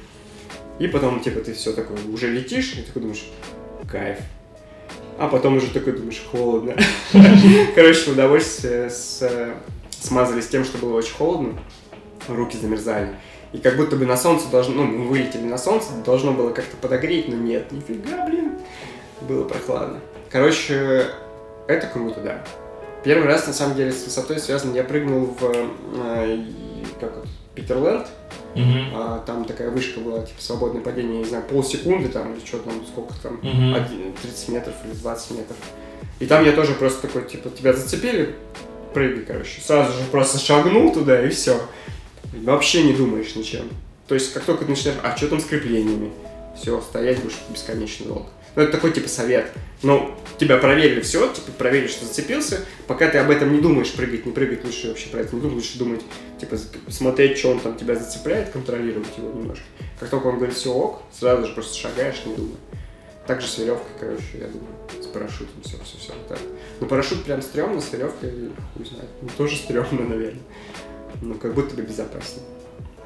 [0.79, 3.25] И потом, типа, ты все такой уже летишь, и такой думаешь,
[3.89, 4.19] кайф.
[5.17, 6.75] А потом уже такой думаешь, холодно.
[7.75, 8.89] Короче, удовольствие
[9.21, 9.53] э,
[9.99, 11.59] смазались тем, что было очень холодно.
[12.27, 13.15] Руки замерзали.
[13.53, 16.75] И как будто бы на солнце должно, ну, мы вылетели на солнце, должно было как-то
[16.77, 18.53] подогреть, но нет, нифига, блин.
[19.21, 19.99] Было прохладно.
[20.29, 21.05] Короче,
[21.67, 22.43] это круто, да.
[23.03, 24.73] Первый раз, на самом деле, с высотой связан.
[24.73, 25.55] Я прыгнул в,
[25.95, 26.43] э,
[26.99, 28.07] как вот, Питерленд,
[28.55, 28.91] Мгм.
[28.95, 32.85] а, там такая вышка была, типа, свободное падение, не знаю, полсекунды там, или что там,
[32.85, 33.73] сколько там, Мгм.
[33.75, 35.57] один- 30 метров или 20 метров.
[36.19, 38.35] И там я тоже просто такой, типа, тебя зацепили,
[38.93, 39.61] прыгай, короче.
[39.61, 41.59] Сразу же просто шагнул туда, и все.
[42.43, 43.69] Вообще не думаешь ничем.
[44.07, 46.11] То есть, как только ты начинаешь, а что там с креплениями?
[46.59, 48.29] Все, стоять будешь бесконечно долго.
[48.55, 49.51] Ну, это такой, типа, совет.
[49.83, 52.61] Ну, тебя проверили все, типа, проверили, что зацепился.
[52.87, 55.57] Пока ты об этом не думаешь, прыгать, не прыгать, лучше вообще про это не думать,
[55.57, 56.01] лучше думать,
[56.39, 56.57] типа,
[56.89, 59.65] смотреть, что он там тебя зацепляет, контролировать его немножко.
[59.99, 62.57] Как только он говорит, все ок, сразу же просто шагаешь, не думай.
[63.27, 66.13] Так же с веревкой, короче, я думаю, с парашютом, все, все, все.
[66.29, 66.39] Так.
[66.79, 68.31] Ну, парашют прям стрёмно, с веревкой,
[68.73, 69.09] хуй знает.
[69.21, 70.41] Ну, тоже стрёмно, наверное.
[71.21, 72.45] Но как будто бы безопаснее,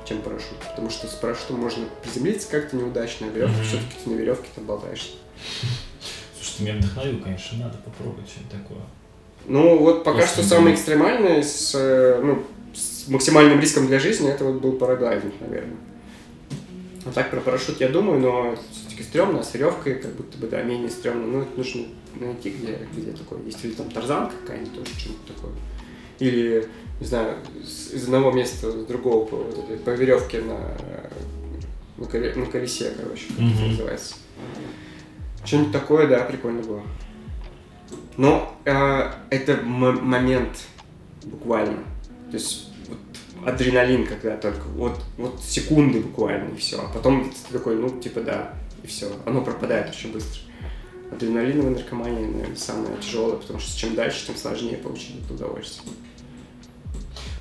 [0.06, 0.58] чем парашют.
[0.70, 3.64] Потому что с парашютом можно приземлиться как-то неудачно, а веревка Мгм.
[3.66, 5.12] все-таки ты на веревке там болтаешься.
[6.36, 8.82] Слушай, ты меня вдохновил, конечно, надо попробовать что-нибудь такое.
[9.48, 12.44] Ну, вот пока Если что самое экстремальное с, э, ну,
[12.74, 15.78] с максимальным риском для жизни, это вот был параглайдинг, наверное.
[17.06, 20.48] А так про парашют я думаю, но все-таки стрёмно, а с веревкой как будто бы,
[20.48, 21.26] да, менее стрёмно.
[21.26, 21.86] Ну, это нужно
[22.20, 23.64] найти, где, где такое есть.
[23.66, 25.52] Или там тарзанка какая-нибудь тоже, что-нибудь такое.
[26.20, 26.68] Или,
[27.02, 29.38] не знаю, из одного места в другого по,
[29.84, 30.58] по веревке на,
[31.98, 33.70] на, коле- на колесе, короче, как это Мгм.
[33.72, 34.16] называется.
[35.44, 36.84] Что-нибудь такое, да, прикольно было.
[38.18, 40.60] Но э, это м- момент
[41.24, 41.80] буквально.
[42.30, 46.80] То есть вот адреналин, когда только вот, вот секунды буквально и все.
[46.80, 49.12] А потом ты такой, ну, типа, да, и все.
[49.26, 50.42] Оно пропадает очень быстро.
[51.12, 55.92] Адреналиновая наркомания, наверное, самая тяжелая, потому что чем дальше, тем сложнее получить это удовольствие.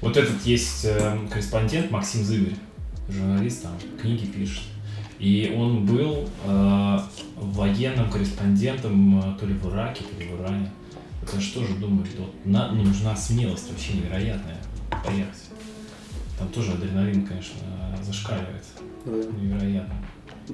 [0.01, 2.55] Вот этот есть э, корреспондент Максим Зыбарь,
[3.09, 4.63] журналист, там книги пишет.
[5.19, 6.99] И он был э,
[7.37, 10.71] военным корреспондентом э, то ли в Ираке, то ли в Иране.
[11.23, 14.57] Это что же думаю, вот на, ну, нужна смелость вообще невероятная
[15.05, 15.51] поехать.
[16.39, 17.59] Там тоже адреналин, конечно,
[18.03, 18.65] зашкаливает.
[19.05, 19.95] Ну, Невероятно.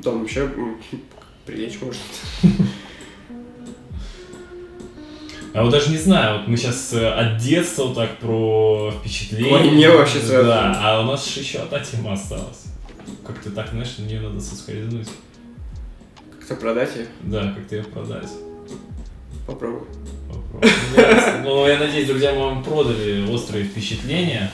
[0.02, 0.50] Там вообще
[1.46, 2.02] прилечь может.
[5.56, 9.54] А вот даже не знаю, вот мы сейчас от детства вот так про впечатление.
[9.54, 10.48] Ой, мне вообще сразу.
[10.48, 12.64] Да, а у нас же еще одна тема осталась.
[13.26, 15.08] Как-то так, знаешь, на нее надо соскользнуть.
[16.38, 17.06] Как-то продать ее?
[17.22, 18.28] Да, как-то ее продать.
[19.46, 19.86] Попробуй.
[20.28, 20.70] Попробуй.
[21.42, 24.52] Ну, я надеюсь, друзья, мы вам продали острые впечатления.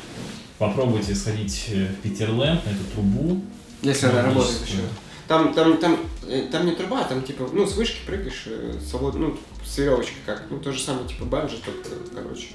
[0.59, 3.43] Попробуйте сходить в Питерленд на эту трубу.
[3.83, 4.79] Если она работает еще.
[5.27, 5.99] Там, там, там,
[6.29, 10.19] э, там не труба, там типа, ну, с вышки прыгаешь, э, свободно, ну, с веревочкой
[10.27, 10.45] как.
[10.51, 12.49] Ну, то же самое, типа банджи, только, короче,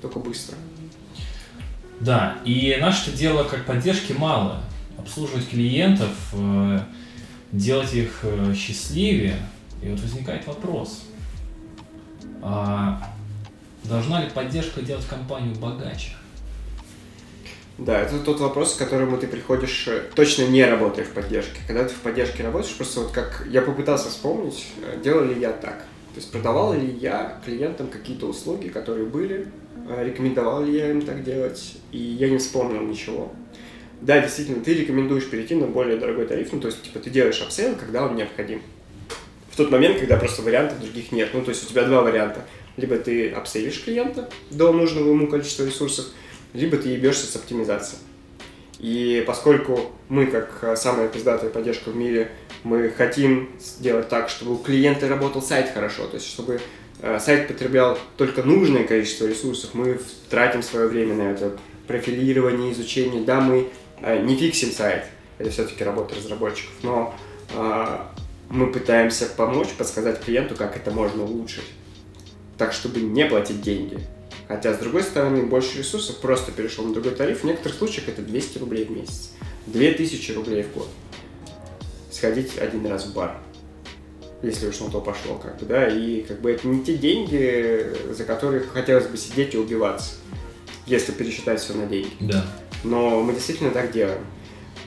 [0.00, 0.56] только быстро.
[2.00, 4.62] Да, и наше дело как поддержки мало.
[4.98, 6.80] Обслуживать клиентов, э,
[7.52, 9.36] делать их э, счастливее.
[9.82, 11.04] И вот возникает вопрос.
[12.42, 13.12] А
[13.84, 16.12] должна ли поддержка делать компанию богаче?
[17.76, 21.60] Да, это тот вопрос, к которому ты приходишь, э, точно не работая в поддержке.
[21.66, 25.50] Когда ты в поддержке работаешь, просто вот как я попытался вспомнить, э, делал ли я
[25.50, 25.84] так.
[26.14, 29.48] То есть продавал ли я клиентам какие-то услуги, которые были,
[29.88, 33.32] э, рекомендовал ли я им так делать, и я не вспомнил ничего.
[34.00, 37.42] Да, действительно, ты рекомендуешь перейти на более дорогой тариф, ну, то есть, типа, ты делаешь
[37.42, 38.62] upsell, когда он необходим.
[39.50, 41.30] В тот момент, когда просто вариантов других нет.
[41.32, 42.44] Ну, то есть, у тебя два варианта.
[42.76, 46.06] Либо ты апсейлишь клиента до нужного ему количества ресурсов,
[46.52, 48.00] либо ты ебешься с оптимизацией.
[48.78, 52.30] И поскольку мы, как э, самая пиздатая поддержка в мире,
[52.64, 56.60] мы хотим сделать так, чтобы у клиента работал сайт хорошо, то есть чтобы
[57.00, 60.00] э, сайт потреблял только нужное количество ресурсов, мы
[60.30, 61.56] тратим свое время на это
[61.86, 63.22] профилирование, изучение.
[63.22, 63.68] Да, мы
[64.00, 65.04] э, не фиксим сайт,
[65.38, 67.14] это все-таки работа разработчиков, но
[67.54, 67.98] э,
[68.48, 71.64] мы пытаемся помочь, подсказать клиенту, как это можно улучшить,
[72.56, 73.98] так, чтобы не платить деньги.
[74.48, 77.40] Хотя, с другой стороны, больше ресурсов просто перешел на другой тариф.
[77.40, 79.32] В некоторых случаях это 200 рублей в месяц,
[79.66, 80.88] 2000 рублей в год.
[82.24, 83.36] Сходить один раз в бар,
[84.40, 87.86] если уж на то пошло, как бы, да, и как бы это не те деньги,
[88.14, 90.14] за которые хотелось бы сидеть и убиваться,
[90.86, 92.08] если пересчитать все на деньги.
[92.20, 92.46] Да.
[92.82, 94.24] Но мы действительно так делаем.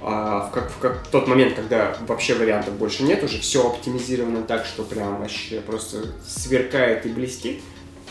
[0.02, 4.42] А в, как, в как- тот момент, когда вообще вариантов больше нет, уже все оптимизировано
[4.42, 7.62] так, что прям вообще просто сверкает и блестит,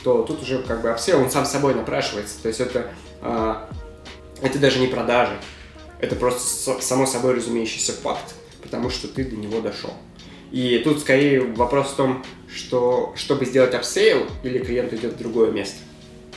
[0.04, 2.40] то тут уже как бы upsell, он сам собой напрашивается.
[2.40, 3.68] То есть это, а,
[4.40, 5.36] это даже не продажи,
[5.98, 8.35] это просто само собой разумеющийся факт,
[8.66, 9.92] потому что ты до него дошел.
[10.52, 15.50] И тут скорее вопрос в том, что чтобы сделать upsell, или клиент идет в другое
[15.50, 15.78] место,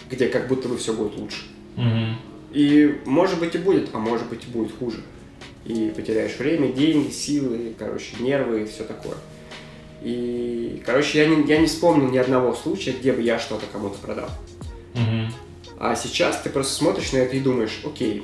[0.10, 1.44] где как будто бы все будет лучше.
[1.76, 2.18] Мгм.
[2.54, 5.02] И может быть и будет, а может быть и будет хуже.
[5.66, 9.16] И потеряешь время, деньги, силы, короче, нервы и все такое.
[10.02, 13.98] И, короче, я не, я не вспомнил ни одного случая, где бы я что-то кому-то
[14.00, 14.30] продал.
[14.94, 15.34] Мгм.
[15.78, 18.24] А сейчас ты просто смотришь на это и думаешь, окей,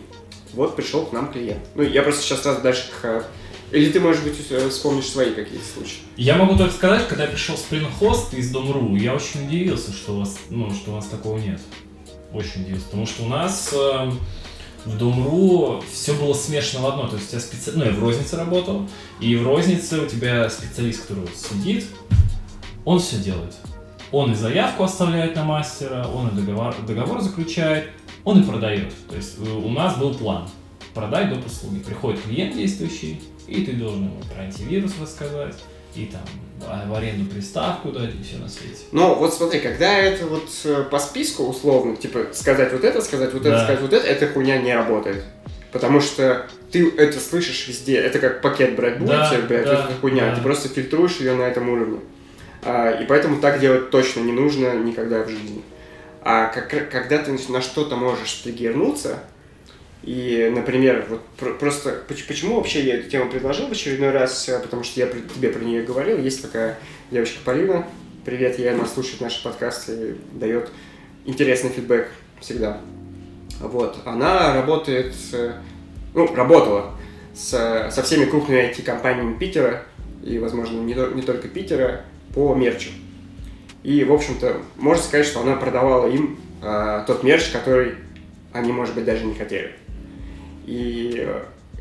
[0.53, 1.61] вот пришел к нам клиент.
[1.75, 3.25] Ну, я просто сейчас сразу дальше к...
[3.71, 5.97] Или ты, может быть, э, вспомнишь свои какие-то случаи.
[6.17, 10.19] Я могу только сказать, когда пришел Spring Host из Дом.ру, я очень удивился, что у
[10.19, 11.59] вас, ну, что у вас такого нет.
[12.31, 14.11] Очень удивился, потому что у нас э,
[14.85, 17.07] в Дом.ру все было смешано в одно.
[17.07, 17.71] То есть у тебя специ...
[17.73, 18.87] ну, я в рознице работал,
[19.19, 21.85] и в рознице у тебя специалист, который сидит,
[22.85, 23.55] он все делает.
[24.11, 27.89] Он и заявку оставляет на мастера, он и договор, договор заключает,
[28.23, 28.93] он и продает.
[29.09, 30.47] То есть э, у нас был план.
[30.95, 31.45] Продай доп.
[31.45, 31.79] услуги.
[31.79, 35.55] Приходит клиент действующий, и ты должен ему про антивирус рассказать,
[35.93, 36.21] и там
[36.67, 38.85] а, в аренду приставку дать, и все на свете.
[38.91, 43.33] Ну, вот смотри, когда это вот э, по списку условно, типа сказать вот это, сказать
[43.33, 43.63] вот это, Да.
[43.65, 45.23] сказать вот это, эта хуйня не работает.
[45.71, 47.97] Потому что ты это слышишь везде.
[47.97, 50.29] Это как пакет брать будете, Да, блядь, да, эта хуйня.
[50.29, 50.35] да.
[50.37, 51.99] Ты просто фильтруешь ее на этом уровне.
[52.63, 55.61] А, и поэтому так делать точно не нужно никогда в жизни.
[56.21, 59.19] А как, когда ты на что-то можешь триггернуться,
[60.05, 64.47] и, например, вот про- просто поч- почему вообще я эту тему предложил в очередной раз,
[64.47, 66.19] э, потому что я тебе про нее говорил.
[66.19, 66.77] Есть такая
[67.09, 67.87] девочка Полина,
[68.23, 70.69] привет, ей она слушает наши подкасты и дает
[71.25, 72.07] интересный фидбэк
[72.39, 72.81] всегда.
[73.59, 75.53] Вот, она работает, э,
[76.13, 76.91] ну, работала
[77.33, 79.85] с, со всеми крупными IT-компаниями Питера,
[80.23, 82.89] и, возможно, не, не только Питера, по мерчу.
[83.81, 87.95] И, в общем-то, можно сказать, что она продавала им а, тот мерч, который
[88.51, 89.73] они, может быть, даже не хотели.
[90.65, 91.27] И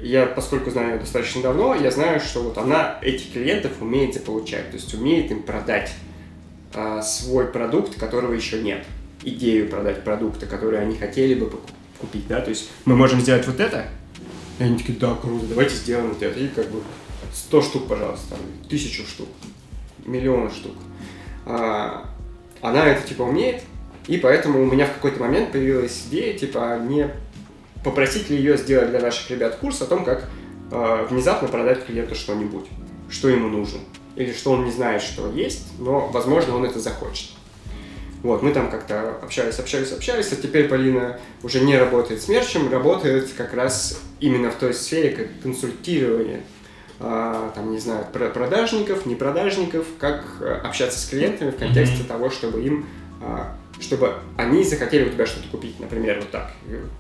[0.01, 4.71] я, поскольку знаю ее достаточно давно, я знаю, что вот она этих клиентов умеет заполучать,
[4.71, 5.93] то есть умеет им продать
[6.75, 8.85] а, свой продукт, которого еще нет.
[9.23, 11.51] Идею продать продукта, который они хотели бы
[11.99, 13.87] купить, да, то есть мы можем сделать вот это,
[14.59, 16.83] и они такие, да, круто, давайте сделаем вот это, и как бы
[17.33, 18.37] 100 штук, пожалуйста,
[18.69, 19.29] тысячу штук,
[20.05, 20.75] миллионы штук.
[21.47, 22.11] А,
[22.61, 23.63] она это, типа, умеет,
[24.09, 27.11] и поэтому у меня в какой-то момент появилась идея, типа, не
[27.85, 30.29] попросить ли ее сделать для наших ребят курс о том, как
[30.73, 32.67] э, внезапно продать клиенту что-нибудь,
[33.11, 33.81] что ему нужно.
[34.17, 37.31] Или что он не знает, что есть, но, возможно, он это захочет.
[38.23, 42.73] Вот, мы там как-то общались, общались, общались, а теперь Полина уже не работает с мерчем,
[42.73, 46.41] работает как раз именно в той сфере, как консультирование,
[47.01, 52.07] а, там, не знаю, продажников, не продажников, как э, общаться с клиентами в контексте mm-hmm.
[52.07, 52.87] того, чтобы им
[53.21, 53.55] а,
[53.85, 56.53] чтобы они захотели у тебя что-то купить, например, вот так.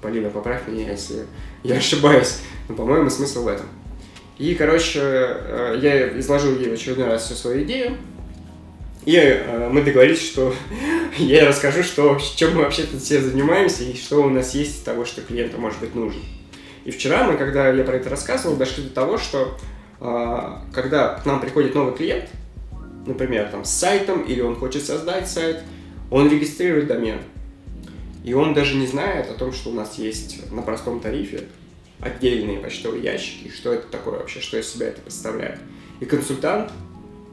[0.02, 1.26] Полина, поправь меня, если
[1.62, 2.38] я ошибаюсь.
[2.68, 3.66] Но, по-моему, смысл в этом.
[4.38, 7.96] И, короче, э, я изложил ей в очередной раз всю свою идею.
[9.04, 10.54] И э, мы договорились, что
[11.18, 15.04] я расскажу, что, чем мы вообще тут все занимаемся и что у нас есть того,
[15.04, 16.22] что клиенту может быть нужен.
[16.84, 19.56] И вчера мы, когда я про это рассказывал, дошли до того, что
[20.00, 22.28] э, когда к нам приходит новый клиент,
[23.06, 25.62] например, там, с сайтом, или он хочет создать сайт,
[26.14, 27.18] он регистрирует домен.
[28.22, 31.48] И он даже не знает о том, что у нас есть на простом тарифе
[31.98, 35.58] отдельные почтовые ящики, что это такое вообще, что из себя это представляет.
[35.98, 36.70] И консультант,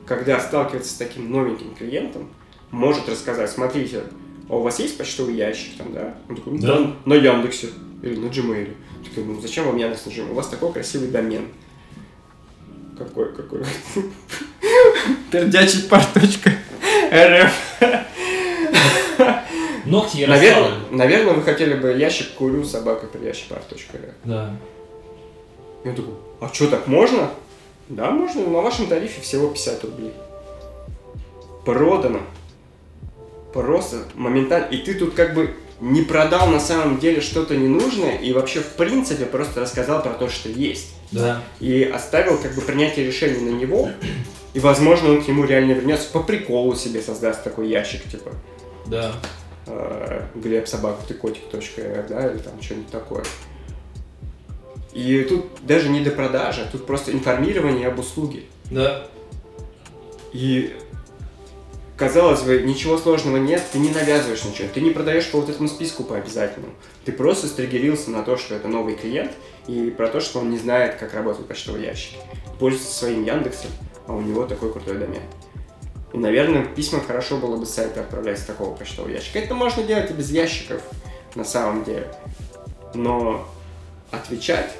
[0.07, 2.27] когда сталкивается с таким новеньким клиентом,
[2.71, 4.01] может рассказать, смотрите,
[4.49, 6.17] а у вас есть почтовый ящик там, да?
[6.27, 7.67] Он такой, да, да на Яндексе
[8.01, 8.73] или на Gmail.
[9.07, 10.31] Такой, ну зачем вам Яндекс на Gmail?
[10.31, 11.49] У вас такой красивый домен.
[12.97, 13.63] Какой, какой?
[15.29, 17.51] Пердячий пар.рф
[19.91, 24.15] Ногти наверное, наверное, вы хотели бы ящик курю собака ящик.рф.
[24.23, 24.55] Да.
[25.83, 27.29] Я такой, а что, так можно?
[27.89, 30.13] Да, можно, на вашем тарифе всего 50 рублей.
[31.65, 32.21] Продано.
[33.53, 34.67] Просто моментально.
[34.67, 38.73] И ты тут как бы не продал на самом деле что-то ненужное и вообще в
[38.73, 40.93] принципе просто рассказал про то, что есть.
[41.11, 41.41] Да.
[41.59, 43.89] И оставил как бы принятие решения на него.
[44.53, 48.31] И возможно он к нему реально вернется по приколу себе создаст такой ящик, типа.
[48.85, 49.13] Да.
[49.67, 53.23] Э, Глеб собака ты котик точка, да, или там что-нибудь такое.
[54.93, 58.43] И тут даже не до продажи, тут просто информирование об услуге.
[58.69, 59.07] Да.
[60.33, 60.75] И
[61.95, 65.69] казалось бы, ничего сложного нет, ты не навязываешь ничего, ты не продаешь по вот этому
[65.69, 66.73] списку по обязательному.
[67.05, 69.31] Ты просто стригерился на то, что это новый клиент,
[69.67, 72.15] и про то, что он не знает, как работает почтовый ящик.
[72.59, 73.69] Пользуется своим Яндексом,
[74.07, 75.21] а у него такой крутой домен.
[76.13, 79.39] И, наверное, письма хорошо было бы с сайта отправлять с такого почтового ящика.
[79.39, 80.81] Это можно делать и без ящиков,
[81.35, 82.07] на самом деле.
[82.93, 83.47] Но
[84.11, 84.71] отвечать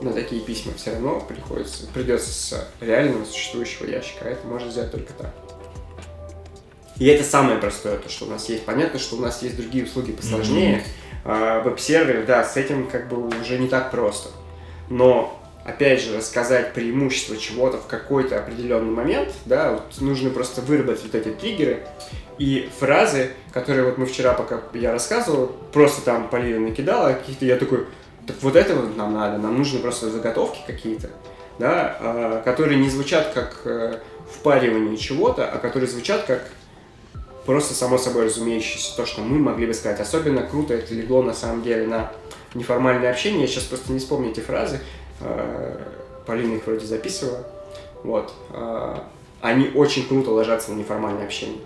[0.00, 4.92] на такие письма все равно приходится, придется с реального существующего ящика, а это можно сделать
[4.92, 5.34] только так.
[6.98, 8.64] И это самое простое, то, что у нас есть.
[8.64, 10.78] Понятно, что у нас есть другие услуги посложнее.
[10.78, 10.84] Mm-hmm.
[11.24, 14.30] А, веб-сервер, да, с этим как бы уже не так просто.
[14.88, 15.37] Но
[15.68, 21.14] опять же, рассказать преимущество чего-то в какой-то определенный момент, да, вот нужно просто выработать вот
[21.14, 21.86] эти триггеры
[22.38, 27.56] и фразы, которые вот мы вчера, пока я рассказывал, просто там Полина накидала какие-то, я
[27.56, 27.86] такой,
[28.26, 31.10] так вот это вот нам надо, нам нужны просто заготовки какие-то,
[31.58, 33.98] да, а, которые не звучат как э,
[34.32, 36.48] впаривание чего-то, а которые звучат как
[37.44, 40.00] просто само собой разумеющееся то, что мы могли бы сказать.
[40.00, 42.10] Особенно круто это легло на самом деле на
[42.54, 43.42] неформальное общение.
[43.42, 44.80] Я сейчас просто не вспомню эти фразы.
[45.20, 45.76] Э,
[46.26, 47.46] Полина их вроде записывала.
[48.02, 48.32] Вот.
[48.50, 48.96] Э,
[49.40, 51.60] они очень круто ложатся на неформальное общение.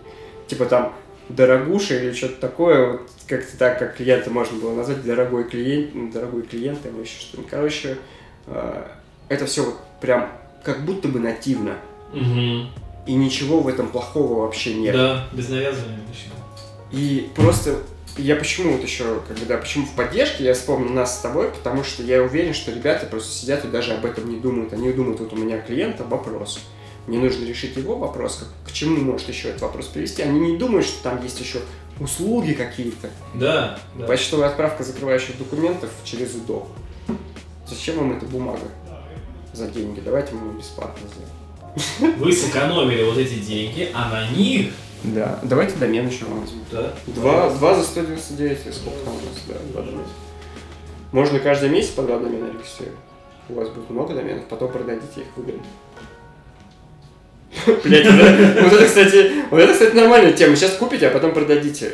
[0.46, 0.92] Типа там
[1.28, 6.42] дорогуша или что-то такое, вот как-то так, как клиента можно было назвать, дорогой клиент, дорогой
[6.42, 7.50] клиент или еще что-нибудь.
[7.50, 7.98] Короче,
[8.46, 8.84] э,
[9.28, 10.30] это все вот прям
[10.62, 11.76] как будто бы нативно.
[12.12, 12.66] Угу.
[13.06, 14.94] И ничего в этом плохого вообще нет.
[14.94, 15.98] Да, без навязывания.
[16.92, 17.78] И просто
[18.18, 22.02] я почему вот еще, когда, почему в поддержке я вспомнил нас с тобой, потому что
[22.02, 24.72] я уверен, что ребята просто сидят и даже об этом не думают.
[24.72, 26.60] Они думают, вот у меня клиента вопрос.
[27.06, 30.22] Мне нужно решить его вопрос, как, к чему может еще этот вопрос привести.
[30.22, 31.60] Они не думают, что там есть еще
[31.98, 33.10] услуги какие-то.
[33.34, 34.06] Да, да.
[34.06, 36.68] Почтовая отправка закрывающих документов через УДО.
[37.68, 38.68] Зачем вам эта бумага
[39.52, 40.00] за деньги?
[40.00, 42.18] Давайте мы бесплатно сделаем.
[42.18, 44.72] Вы сэкономили вот эти деньги, а на них
[45.04, 45.38] да.
[45.42, 46.64] Давайте домен еще возьмем.
[46.70, 46.92] Да?
[47.06, 50.02] Два, два за 199, сколько там у нас, да, домена.
[51.10, 52.98] Можно каждый месяц по два домена регистрировать.
[53.48, 55.62] У вас будет много доменов, потом продадите их выгодно.
[57.84, 60.56] Блять, вот это, кстати, вот это, кстати, нормальная тема.
[60.56, 61.92] Сейчас купите, а потом продадите.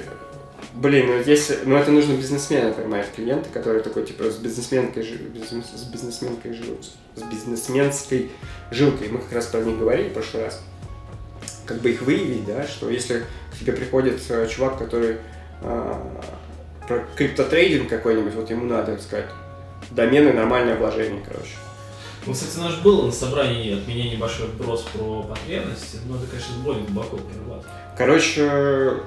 [0.75, 5.83] Блин, ну если, ну это нужно бизнесмена, понимаешь, клиента, который такой, типа, с бизнесменкой, с
[5.85, 6.85] бизнесменкой жилкой,
[7.17, 8.31] с бизнесменской
[8.71, 9.09] жилкой.
[9.09, 10.63] Мы как раз про них говорили в прошлый раз
[11.69, 15.19] как бы их выявить, да, что если к тебе приходит э, чувак, который
[15.61, 15.95] э,
[16.89, 19.27] про криптотрейдинг какой-нибудь, вот ему надо, так сказать,
[19.91, 21.53] домены, нормальное вложение, короче.
[22.27, 26.55] Ну, кстати, наш был на собрании от меня небольшой вброс про потребности, но это, конечно,
[26.65, 27.73] более глубоко прорабатывать.
[27.97, 29.03] Короче,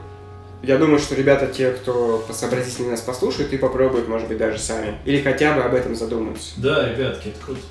[0.63, 4.97] я думаю, что ребята, те, кто посообразительнее нас послушают и попробуют, может быть, даже сами.
[5.05, 6.53] Или хотя бы об этом задумаются.
[6.57, 7.61] Да, ребятки, это круто.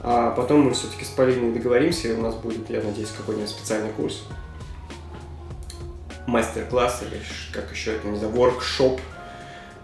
[0.00, 3.90] А потом мы все-таки с Полиной договоримся, и у нас будет, я надеюсь, какой-нибудь специальный
[3.90, 4.24] курс.
[6.26, 7.20] Мастер-класс или
[7.52, 9.00] как еще это, не знаю, воркшоп,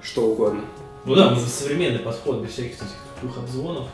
[0.03, 0.63] что угодно.
[1.05, 2.87] Ну да, современный подход, без всяких этих
[3.21, 3.89] тупых обзвонов.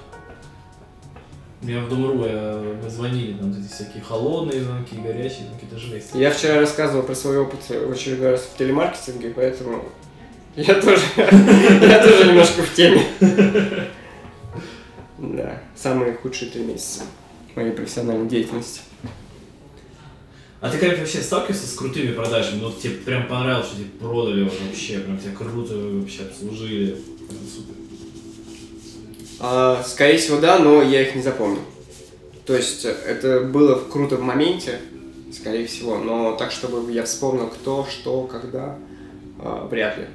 [1.62, 6.10] Я в Дом.ру я, звонили, там эти всякие холодные звонки, горячие звонки, это жесть.
[6.14, 9.84] Я вчера рассказывал про свой опыт в очередной раз в телемаркетинге, поэтому
[10.54, 13.02] я тоже, я тоже немножко в теме.
[15.18, 17.02] Да, самые худшие три месяца
[17.56, 18.82] моей профессиональной деятельности.
[20.60, 22.60] А ты как вообще сталкивался с крутыми продажами?
[22.60, 26.96] Ну, тебе прям понравилось, что тебе продали вообще, прям тебя круто вообще обслужили.
[29.40, 31.62] А, скорее всего, да, но я их не запомнил.
[32.44, 34.80] То есть э, это было круто в моменте,
[35.32, 38.78] скорее всего, но так, чтобы я вспомнил кто, что, когда,
[39.38, 40.06] а, вряд ли.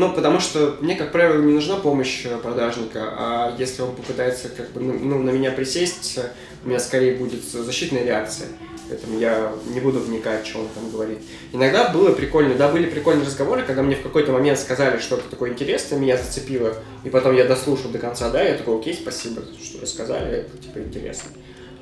[0.00, 4.48] Ну, потому что мне, как правило, не нужна помощь э, продажника, а если он попытается
[4.48, 6.18] как бы ну, ну, на меня присесть,
[6.64, 8.48] у меня скорее будет защитная реакция.
[8.88, 11.18] Поэтому я не буду вникать, что он там говорит.
[11.52, 15.50] Иногда было прикольно, да, были прикольные разговоры, когда мне в какой-то момент сказали что-то такое
[15.50, 16.74] интересное, меня зацепило,
[17.04, 20.78] и потом я дослушал до конца, да, я такой, окей, спасибо, что рассказали, это типа
[20.78, 21.28] интересно.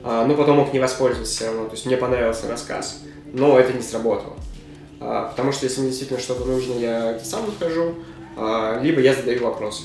[0.03, 3.01] А, но потом мог не воспользоваться все равно, то есть мне понравился рассказ,
[3.33, 4.37] но это не сработало.
[5.01, 7.95] А, потому что если мне действительно что-то нужно, я сам нахожу,
[8.37, 9.85] а, либо я задаю вопросы.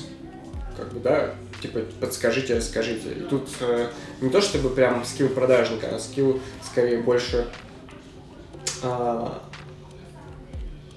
[0.76, 3.10] Как бы, да, типа, подскажите, расскажите.
[3.10, 3.88] И тут э,
[4.20, 7.46] не то чтобы прям скилл продажника, а скилл скорее больше
[8.82, 9.40] а,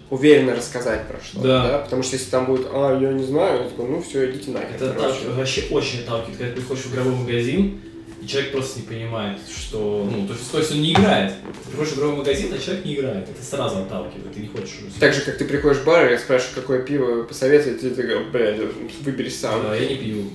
[0.09, 1.67] уверенно рассказать про что-то, Да.
[1.67, 1.77] да.
[1.79, 4.75] Потому что если там будет, а, я не знаю, я такой, ну все, идите нахер.
[4.75, 5.29] Это короче.
[5.29, 7.81] вообще очень отталкивает, когда ты приходишь в игровой магазин,
[8.27, 11.33] и человек просто не понимает, что, ну, то есть, то есть он не играет.
[11.63, 13.29] Ты приходишь в игровой магазин, а человек не играет.
[13.29, 14.99] Это сразу отталкивает, ты не хочешь уже.
[14.99, 17.95] Так же, как ты приходишь в бар, и я спрашиваю, какое пиво посоветовать, и ты
[17.95, 18.59] такой, блядь,
[19.01, 19.63] выбери сам.
[19.63, 20.29] Да, я не пью.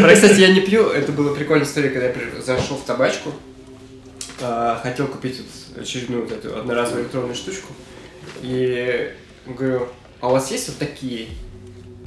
[0.00, 0.88] Про, кстати, я не пью.
[0.88, 3.32] Это была прикольная история, когда я зашел в табачку.
[4.40, 5.42] а, хотел купить
[5.78, 7.74] очередную вот эту одноразовую электронную штучку.
[8.40, 9.12] И
[9.46, 9.88] говорю,
[10.20, 11.28] а у вас есть вот такие?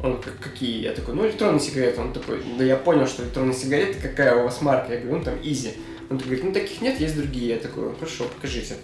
[0.03, 0.81] Он как, какие?
[0.81, 2.01] Я такой, ну электронные сигареты.
[2.01, 4.93] Он такой, да я понял, что электронные сигареты, какая у вас марка?
[4.93, 5.77] Я говорю, ну там Easy.
[6.09, 7.55] Он такой говорит, ну таких нет, есть другие.
[7.55, 8.75] Я такой, «Ну, хорошо, покажите.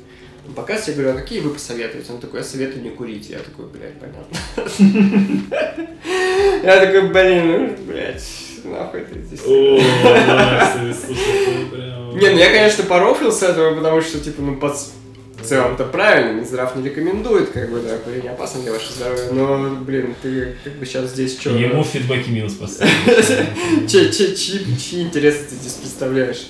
[0.48, 2.14] Он показывает, я говорю, а какие вы посоветуете?
[2.14, 3.30] Он такой, я советую не курить.
[3.30, 4.38] Я такой, блядь, понятно.
[6.64, 8.24] Я такой, блин, ну, блядь,
[8.64, 9.42] нахуй ты здесь.
[9.46, 9.80] О,
[11.04, 12.18] слушай, прям...
[12.18, 14.78] Не, ну я, конечно, порофлил с этого, потому что, типа, ну, под...
[15.50, 20.16] целом-то правильно, Минздрав не рекомендует, как бы, да, курение опасно для вашего здоровья, но, блин,
[20.22, 21.50] ты как бы сейчас здесь что?
[21.52, 23.88] Ему в фидбэке минус поставили.
[23.88, 26.48] Чьи, интересы ты здесь представляешь?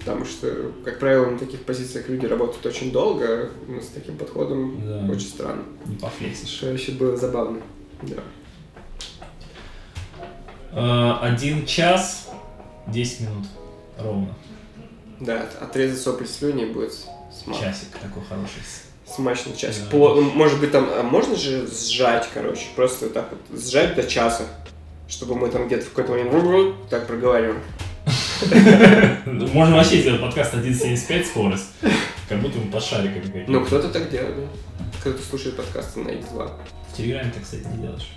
[0.00, 4.78] Потому что, как правило, на таких позициях люди работают очень долго, но с таким подходом
[4.84, 5.10] Да.
[5.12, 5.62] очень странно.
[5.86, 6.50] Не пофлексишь.
[6.50, 7.60] Что еще было забавно.
[8.02, 8.16] Да.
[10.72, 12.28] Э, Один час,
[12.88, 13.46] 10 минут.
[13.98, 14.34] Ровно.
[15.24, 16.92] Да, отрезать сопли слюни будет
[17.42, 17.58] смак.
[17.60, 18.62] Часик такой хороший.
[19.06, 19.78] Смачный час.
[19.78, 19.90] Да.
[19.90, 23.94] По- ну, может быть, там, а можно же сжать, короче, просто вот так вот, сжать
[23.94, 24.44] до часа,
[25.08, 27.60] чтобы мы там где-то в какой-то момент так проговариваем.
[29.26, 31.66] Ну, Можно вообще сделать подкаст 1.75 скорость.
[32.28, 33.44] Как будто мы под шариками.
[33.46, 34.46] Ну, кто-то так делает, да.
[35.00, 36.50] Кто-то слушает подкасты на X2.
[36.92, 38.08] В Телеграме ты, кстати, не делаешь.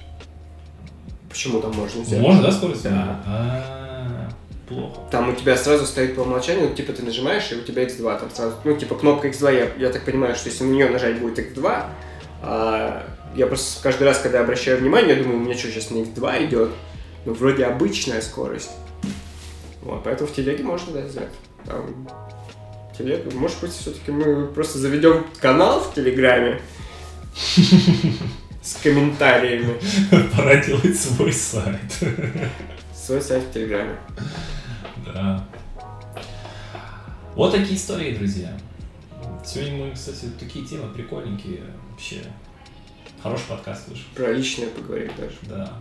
[1.30, 2.20] Почему там можно взять?
[2.20, 2.84] Можно, да, скорость?
[2.84, 3.87] Да.
[4.68, 5.00] Плохо.
[5.12, 8.30] Там у тебя сразу стоит по умолчанию, типа ты нажимаешь, и у тебя X2 там
[8.30, 8.56] сразу.
[8.66, 11.86] Ну, типа кнопка X2, я, я так понимаю, что если на нее нажать будет X2,
[12.42, 15.98] а, я просто каждый раз, когда обращаю внимание, я думаю, у меня что, сейчас на
[15.98, 16.72] X2 идет?
[17.26, 18.72] Ну, вроде обычная скорость.
[19.82, 21.30] Вот, поэтому в телеге можно, да, сделать.
[21.66, 22.10] Там,
[22.98, 26.60] телега, может быть, все-таки мы просто заведем канал в Телеграме
[28.62, 29.80] с комментариями.
[30.36, 31.80] Пора делать свой сайт.
[33.08, 33.98] Свой сайт в Телеграме.
[35.06, 35.42] Да.
[37.36, 38.52] Вот такие истории, друзья.
[39.46, 42.22] Сегодня мы, кстати, такие темы прикольненькие вообще.
[43.24, 44.04] Хороший подкаст вышел.
[44.14, 45.38] Про личное поговорить даже.
[45.44, 45.74] Да.